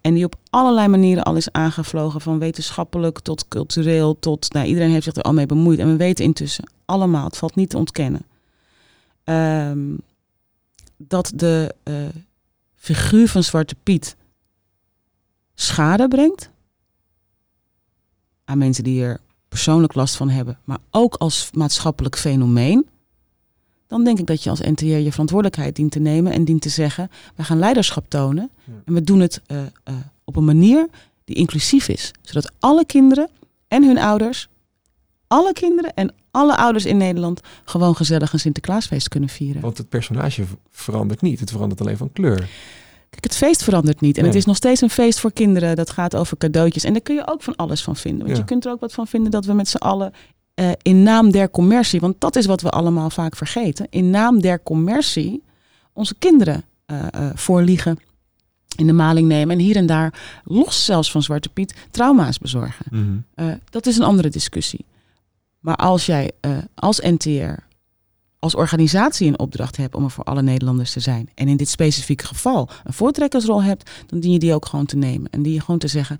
[0.00, 4.90] en die op allerlei manieren al is aangevlogen, van wetenschappelijk tot cultureel tot, nou iedereen
[4.90, 7.76] heeft zich er al mee bemoeid en we weten intussen allemaal, het valt niet te
[7.76, 8.22] ontkennen,
[9.24, 9.94] ehm,
[10.96, 11.94] dat de eh,
[12.74, 14.16] figuur van Zwarte Piet
[15.60, 16.50] schade brengt
[18.44, 22.88] aan mensen die er persoonlijk last van hebben, maar ook als maatschappelijk fenomeen,
[23.86, 26.68] dan denk ik dat je als NTR je verantwoordelijkheid dient te nemen en dient te
[26.68, 28.50] zeggen, we gaan leiderschap tonen
[28.84, 29.94] en we doen het eh, eh,
[30.24, 30.88] op een manier
[31.24, 33.28] die inclusief is, zodat alle kinderen
[33.68, 34.48] en hun ouders,
[35.26, 39.62] alle kinderen en alle ouders in Nederland gewoon gezellig een Sinterklaasfeest kunnen vieren.
[39.62, 41.40] Want het personage verandert niet.
[41.40, 42.48] Het verandert alleen van kleur.
[43.20, 44.16] Het feest verandert niet.
[44.16, 44.30] En Nee.
[44.30, 45.76] het is nog steeds een feest voor kinderen.
[45.76, 46.84] Dat gaat over cadeautjes.
[46.84, 48.18] En daar kun je ook van alles van vinden.
[48.24, 48.36] Want Ja.
[48.38, 50.12] je kunt er ook wat van vinden dat we met z'n allen
[50.54, 54.40] eh, in naam der commercie, want dat is wat we allemaal vaak vergeten, in naam
[54.40, 55.42] der commercie
[55.92, 57.98] onze kinderen eh eh, voorliegen,
[58.76, 62.84] in de maling nemen en hier en daar, los zelfs van Zwarte Piet, trauma's bezorgen.
[62.90, 63.56] Mhm.
[63.70, 64.84] Dat is een andere discussie.
[65.58, 66.30] Maar als jij
[66.74, 67.62] als NTR,
[68.38, 71.28] als organisatie een opdracht hebt om er voor alle Nederlanders te zijn.
[71.34, 74.96] En in dit specifieke geval een voortrekkersrol hebt, dan dien je die ook gewoon te
[74.96, 75.30] nemen.
[75.30, 76.18] En die je gewoon te zeggen,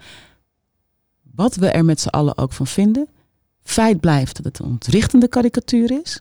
[1.35, 3.09] wat we er met z'n allen ook van vinden.
[3.63, 6.21] Feit blijft dat het een ontrichtende karikatuur is.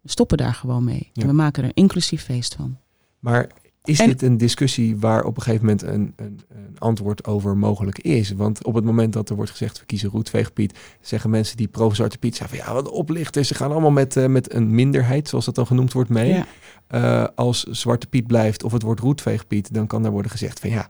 [0.00, 1.10] We stoppen daar gewoon mee.
[1.12, 1.22] Ja.
[1.22, 2.76] En we maken er een inclusief feest van.
[3.18, 3.50] Maar
[3.84, 7.56] is En- dit een discussie waar op een gegeven moment een, een, een antwoord over
[7.56, 8.32] mogelijk is?
[8.32, 12.18] Want op het moment dat er wordt gezegd, we kiezen roetveegpiet, zeggen mensen die pro-Zwarte
[12.18, 15.44] Piet zeggen van ja, wat oplichters, ze gaan allemaal met, eh, met een minderheid, zoals
[15.44, 16.32] dat dan genoemd wordt, mee.
[16.32, 16.46] Ja.
[16.86, 20.70] Eh, als Zwarte Piet blijft of het wordt roetveegpiet, dan kan daar worden gezegd van
[20.70, 20.88] ja,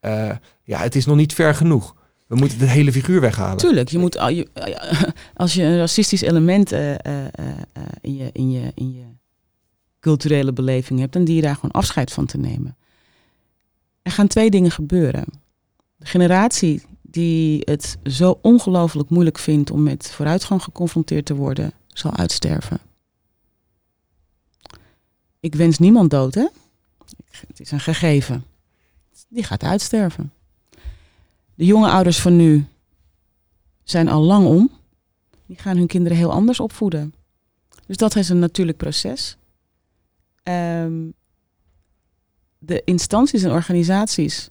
[0.00, 1.94] eh, ja, het is nog niet ver genoeg.
[2.26, 3.56] We moeten het hele figuur weghalen.
[3.56, 4.18] Tuurlijk, je moet,
[5.34, 9.04] als je een racistisch element in, je, in, je, in je
[10.06, 12.76] culturele beleving hebt, dan dien je daar gewoon afscheid van te nemen.
[14.02, 15.24] Er gaan twee dingen gebeuren.
[15.96, 22.16] De generatie die het zo ongelooflijk moeilijk vindt om met vooruitgang geconfronteerd te worden, zal
[22.16, 22.80] uitsterven.
[25.40, 26.46] Ik wens niemand dood, hè?
[27.46, 28.44] Het is een gegeven.
[29.28, 30.32] Die gaat uitsterven.
[31.54, 32.66] De jonge ouders van nu
[33.84, 34.70] zijn al lang om.
[35.46, 37.14] Die gaan hun kinderen heel anders opvoeden.
[37.86, 39.36] Dus dat is een natuurlijk proces.
[40.46, 41.10] Ehm,
[42.58, 44.50] de instanties en organisaties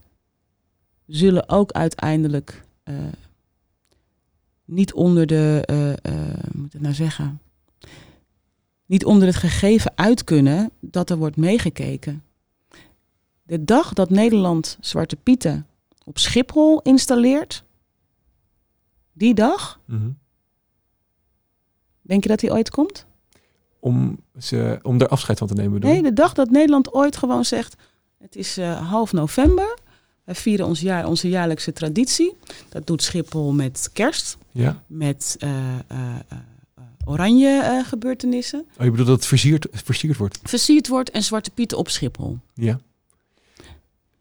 [1.06, 2.96] zullen ook uiteindelijk eh,
[4.66, 5.98] niet onder de, eh, eh,
[6.42, 7.42] hoe moet ik het nou zeggen,
[8.86, 12.24] niet onder het gegeven uit kunnen dat er wordt meegekeken.
[13.44, 15.68] De dag dat Nederland Zwarte Pieten
[16.04, 17.64] op Schiphol installeert,
[19.14, 20.10] die dag, Mhm.
[22.02, 23.06] denk je dat die ooit komt?
[23.86, 25.74] Om, ze, om er afscheid van te nemen.
[25.74, 27.76] bedoel Nee, de dag dat Nederland ooit gewoon zegt,
[28.18, 29.78] het is eh, half november,
[30.24, 32.36] wij vieren ons jaar, onze jaarlijkse traditie.
[32.70, 34.84] Dat doet Schiphol met kerst, Ja.
[34.88, 35.50] met eh,
[35.88, 35.98] eh,
[37.06, 38.66] oranje gebeurtenissen.
[38.78, 40.40] Oh, je bedoelt dat het versierd, versierd wordt?
[40.44, 42.38] Versierd wordt en Zwarte Pieten op Schiphol.
[42.54, 42.80] Ja.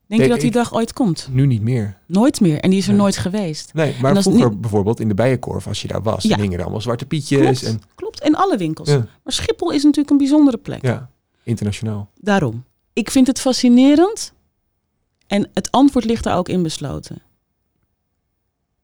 [0.06, 1.28] Denk Nee, je dat die dag ooit komt?
[1.30, 1.98] Nu niet meer.
[2.06, 2.60] Nooit meer.
[2.60, 3.00] En die is er Nee.
[3.00, 3.74] nooit geweest.
[3.74, 6.28] Nee, maar vroeger niet- bijvoorbeeld in de bijenkorf, als je daar was, Ja.
[6.28, 7.60] dan hingen er allemaal zwarte pietjes.
[7.60, 8.20] Klopt, En, klopt.
[8.22, 8.88] In alle winkels.
[8.88, 10.82] ja, Maar Schiphol is natuurlijk een bijzondere plek.
[10.82, 11.10] ja,
[11.42, 12.10] internationaal.
[12.20, 12.64] Daarom.
[12.92, 14.32] Ik vind het fascinerend.
[15.26, 17.22] En het antwoord ligt daar ook in besloten.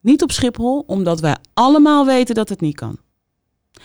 [0.00, 2.98] Niet op Schiphol, omdat wij allemaal weten dat het niet kan.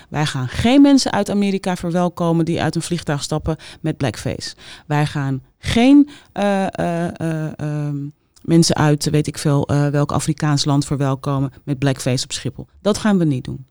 [0.10, 4.56] Wij gaan geen mensen uit Amerika verwelkomen die uit een vliegtuig stappen met blackface.
[4.88, 7.98] Wij gaan geen eh, eh, eh, ehm,
[8.42, 12.68] mensen uit, weet ik veel, welk Afrikaans land verwelkomen met blackface op Schiphol.
[12.82, 13.66] Dat gaan we niet doen.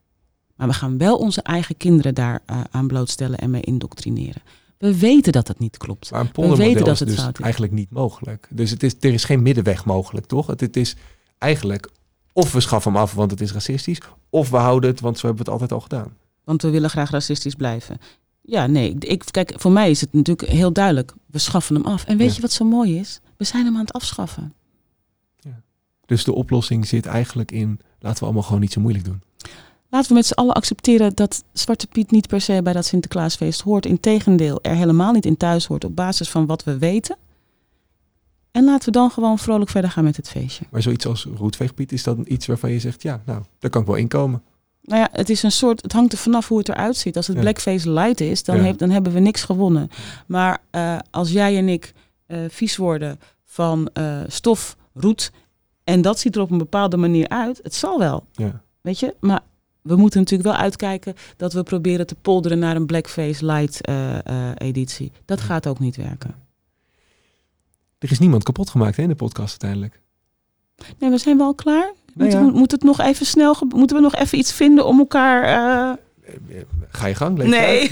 [0.55, 2.39] Maar we gaan wel onze eigen kinderen daar
[2.71, 4.41] aan blootstellen en mee indoctrineren.
[4.77, 6.11] We weten dat dat niet klopt.
[6.11, 7.39] Maar een weten poldermodel dat is het dus is.
[7.39, 8.47] eigenlijk niet mogelijk.
[8.51, 10.47] Dus het is, er is geen middenweg mogelijk, toch?
[10.47, 10.95] Het, het is
[11.37, 11.89] eigenlijk
[12.37, 15.27] of we schaffen hem af, want het is racistisch, of we houden het, want zo
[15.27, 16.17] hebben we het altijd al gedaan.
[16.43, 17.97] Want we willen graag racistisch blijven.
[18.41, 18.95] Ja, nee.
[18.99, 21.13] Ik, kijk, voor mij is het natuurlijk heel duidelijk.
[21.25, 22.03] We schaffen hem af.
[22.05, 22.35] En weet Ja.
[22.35, 23.19] je wat zo mooi is?
[23.37, 24.53] We zijn hem aan het afschaffen.
[26.05, 29.21] Dus de oplossing zit eigenlijk in, laten we allemaal gewoon niet zo moeilijk doen.
[29.89, 33.61] Laten we met z'n allen accepteren dat Zwarte Piet niet per se bij dat Sinterklaasfeest
[33.61, 33.85] hoort.
[33.85, 37.17] Integendeel, er helemaal niet in thuis hoort op basis van wat we weten.
[38.55, 40.65] En laten we dan gewoon vrolijk verder gaan met het feestje.
[40.71, 43.87] Maar zoiets als roetveegpiet, is dat iets waarvan je zegt, ja, nou, daar kan ik
[43.87, 44.43] wel inkomen.
[44.81, 45.81] Nou ja, het is een soort.
[45.81, 47.15] Het hangt er vanaf hoe het eruit ziet.
[47.17, 47.41] Als het Ja.
[47.41, 48.61] blackface light is, dan, Ja.
[48.63, 49.89] heeft, dan hebben we niks gewonnen.
[50.27, 51.93] Maar eh, als jij en ik
[52.25, 55.31] eh, vies worden van eh, stof, roet.
[55.83, 58.25] en dat ziet er op een bepaalde manier uit, het zal wel.
[58.31, 58.61] Ja.
[58.81, 59.15] Weet je?
[59.19, 59.41] Maar
[59.81, 63.81] we moeten natuurlijk wel uitkijken dat we proberen te polderen naar een blackface light
[64.57, 65.11] editie.
[65.25, 66.35] Dat gaat ook niet werken.
[68.05, 70.01] Er is niemand kapot gemaakt hè, in de podcast uiteindelijk.
[70.99, 71.91] Nee, we zijn wel klaar.
[72.13, 72.41] Nou Moet, ja.
[72.41, 75.43] moet, moet het nog even snel, moeten we nog even iets vinden om elkaar.
[75.43, 75.97] eh,
[76.89, 77.91] ga je gang, Nee.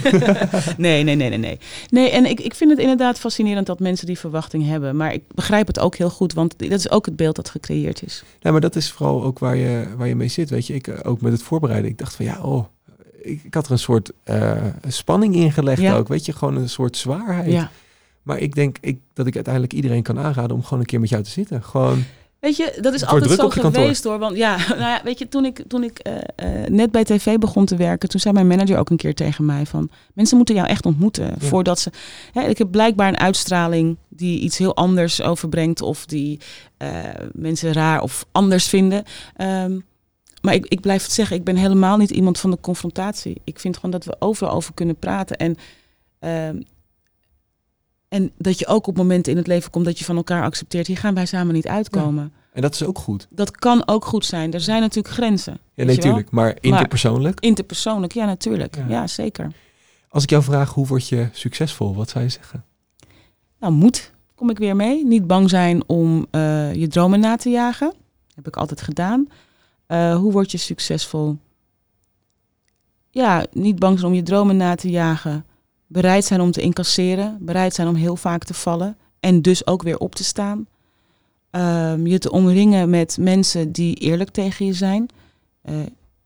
[0.76, 1.58] nee, nee, nee, nee, nee.
[1.90, 4.96] Nee, en ik, ik vind het inderdaad fascinerend dat mensen die verwachting hebben.
[4.96, 8.02] Maar ik begrijp het ook heel goed, want dat is ook het beeld dat gecreëerd
[8.02, 8.24] is.
[8.42, 10.50] Nee, maar dat is vooral ook waar je, waar je mee zit.
[10.50, 11.90] Weet je, ik eh, ook met het voorbereiden.
[11.90, 12.64] Ik dacht van ja, oh,
[13.22, 14.52] ik, ik had er een soort eh,
[14.88, 15.96] spanning in gelegd Ja.
[15.96, 16.08] ook.
[16.08, 17.52] Weet je, gewoon een soort zwaarheid.
[17.52, 17.70] Ja.
[18.24, 21.08] Maar ik denk ik, dat ik uiteindelijk iedereen kan aanraden om gewoon een keer met
[21.08, 21.62] jou te zitten.
[21.62, 22.04] Gewoon,
[22.44, 24.18] Weet je, dat is altijd zo geweest hoor.
[24.18, 27.38] Want ja, nou ja, weet je, toen ik, toen ik eh, eh, net bij tv
[27.38, 30.54] begon te werken, toen zei mijn manager ook een keer tegen mij van, mensen moeten
[30.54, 31.90] jou echt ontmoeten voordat ze.
[32.48, 36.40] Ik heb blijkbaar een uitstraling die iets heel anders overbrengt of die
[36.76, 36.88] eh,
[37.32, 39.04] mensen raar of anders vinden.
[39.36, 39.78] Ehm,
[40.40, 43.40] maar ik, ik blijf het zeggen, ik ben helemaal niet iemand van de confrontatie.
[43.44, 45.56] Ik vind gewoon dat we overal over kunnen praten en.
[48.14, 50.86] En dat je ook op momenten in het leven komt dat je van elkaar accepteert.
[50.86, 52.32] Hier gaan wij samen niet uitkomen.
[52.52, 53.26] en dat is ook goed.
[53.30, 54.52] Dat kan ook goed zijn.
[54.52, 55.52] Er zijn natuurlijk grenzen.
[55.52, 56.10] Ja, weet nee, je wel?
[56.10, 56.30] tuurlijk.
[56.30, 57.40] Maar interpersoonlijk.
[57.40, 58.76] Interpersoonlijk, ja, natuurlijk.
[58.76, 58.84] Ja.
[58.88, 59.06] Ja.
[59.06, 59.52] zeker.
[60.08, 61.94] Als ik jou vraag, hoe word je succesvol?
[61.94, 62.64] Wat zou je zeggen?
[63.60, 65.04] Nou, moed kom ik weer mee.
[65.04, 67.92] Niet bang zijn om eh, je dromen na te jagen.
[68.34, 69.28] Heb ik altijd gedaan.
[69.86, 71.36] Eh, hoe word je succesvol?
[73.10, 75.44] Ja, niet bang zijn om je dromen na te jagen.
[75.86, 77.38] Bereid zijn om te incasseren.
[77.40, 78.96] Bereid zijn om heel vaak te vallen.
[79.20, 80.66] En dus ook weer op te staan.
[81.50, 85.08] Ehm, je te omringen met mensen die eerlijk tegen je zijn.
[85.62, 85.74] Eh,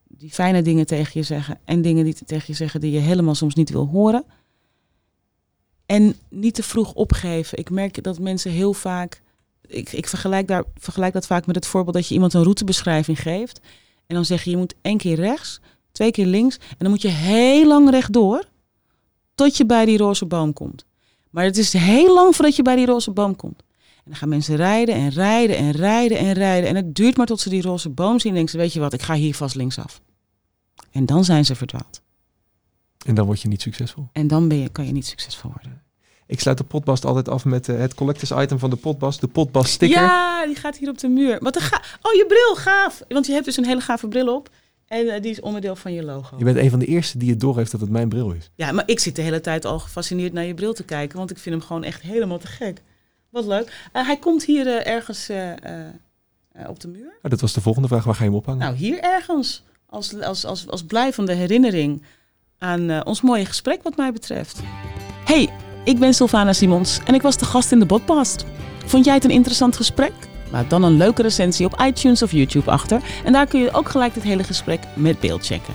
[0.09, 1.59] die fijne dingen tegen je zeggen.
[1.65, 4.25] En dingen die tegen je zeggen die je helemaal soms niet wil horen.
[5.87, 7.59] En niet te vroeg opgeven.
[7.59, 9.23] Ik merk dat mensen heel vaak.
[9.67, 13.21] Ik, ik vergelijk, daar, vergelijk dat vaak met het voorbeeld dat je iemand een routebeschrijving
[13.21, 13.61] geeft.
[14.07, 15.61] En dan zeg je, je moet één keer rechts,
[15.93, 16.57] twee keer links.
[16.57, 18.45] En dan moet je heel lang rechtdoor.
[19.39, 20.85] Tot je bij die roze boom komt.
[21.31, 23.61] Maar het is heel lang voordat je bij die roze boom komt.
[23.97, 26.69] En dan gaan mensen rijden en rijden en rijden en rijden.
[26.69, 28.31] En het duurt maar tot ze die roze boom zien.
[28.31, 30.01] En denken ze, weet je wat, ik ga hier vast linksaf.
[30.91, 32.03] En dan zijn ze verdwaald.
[33.07, 34.09] En dan word je niet succesvol.
[34.13, 35.83] En dan ben je, kan je niet succesvol worden.
[36.27, 39.21] Ik sluit de potbast altijd af met eh, het collectors item van de potbast.
[39.21, 40.03] De potbast sticker.
[40.03, 41.39] Ja, die gaat hier op de muur.
[41.41, 43.03] Wat een ga oh, je bril, gaaf.
[43.09, 44.51] Want je hebt dus een hele gave bril op.
[44.89, 46.37] En eh, die is onderdeel van je logo.
[46.39, 48.51] Je bent een van de eerste die het doorheeft dat het mijn bril is.
[48.55, 51.19] Ja, maar ik zit de hele tijd al gefascineerd naar je bril te kijken.
[51.19, 52.83] Want ik vind hem gewoon echt helemaal te gek.
[53.31, 53.89] Wat leuk.
[53.93, 55.31] Eh, hij komt hier eh, ergens
[56.69, 57.19] op de muur.
[57.23, 58.05] Dat was de volgende vraag.
[58.05, 58.61] Waar ga je hem ophangen?
[58.61, 59.63] Nou, hier ergens.
[59.87, 62.03] Als, als, als, als blijvende herinnering
[62.59, 64.61] aan ons mooie gesprek wat mij betreft.
[65.25, 65.49] Hey,
[65.85, 68.45] ik ben Sylvana Simons en ik was de gast in de podcast.
[68.87, 70.13] Vond jij het een interessant gesprek?
[70.51, 73.01] Laat dan een leuke recensie op iTunes of YouTube achter.
[73.25, 75.75] En daar kun je ook gelijk dit hele gesprek met beeld checken.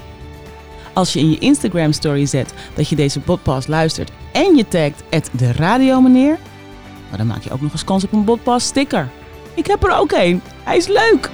[0.93, 5.29] Als je in je Instagram story zet dat je deze podcast luistert en je tagt
[5.31, 6.37] de radiomeneer,
[7.09, 9.09] maar dan maak je ook nog eens kans op een podcast sticker.
[9.53, 10.41] Ik heb er ook één.
[10.63, 11.29] Hij is leuk!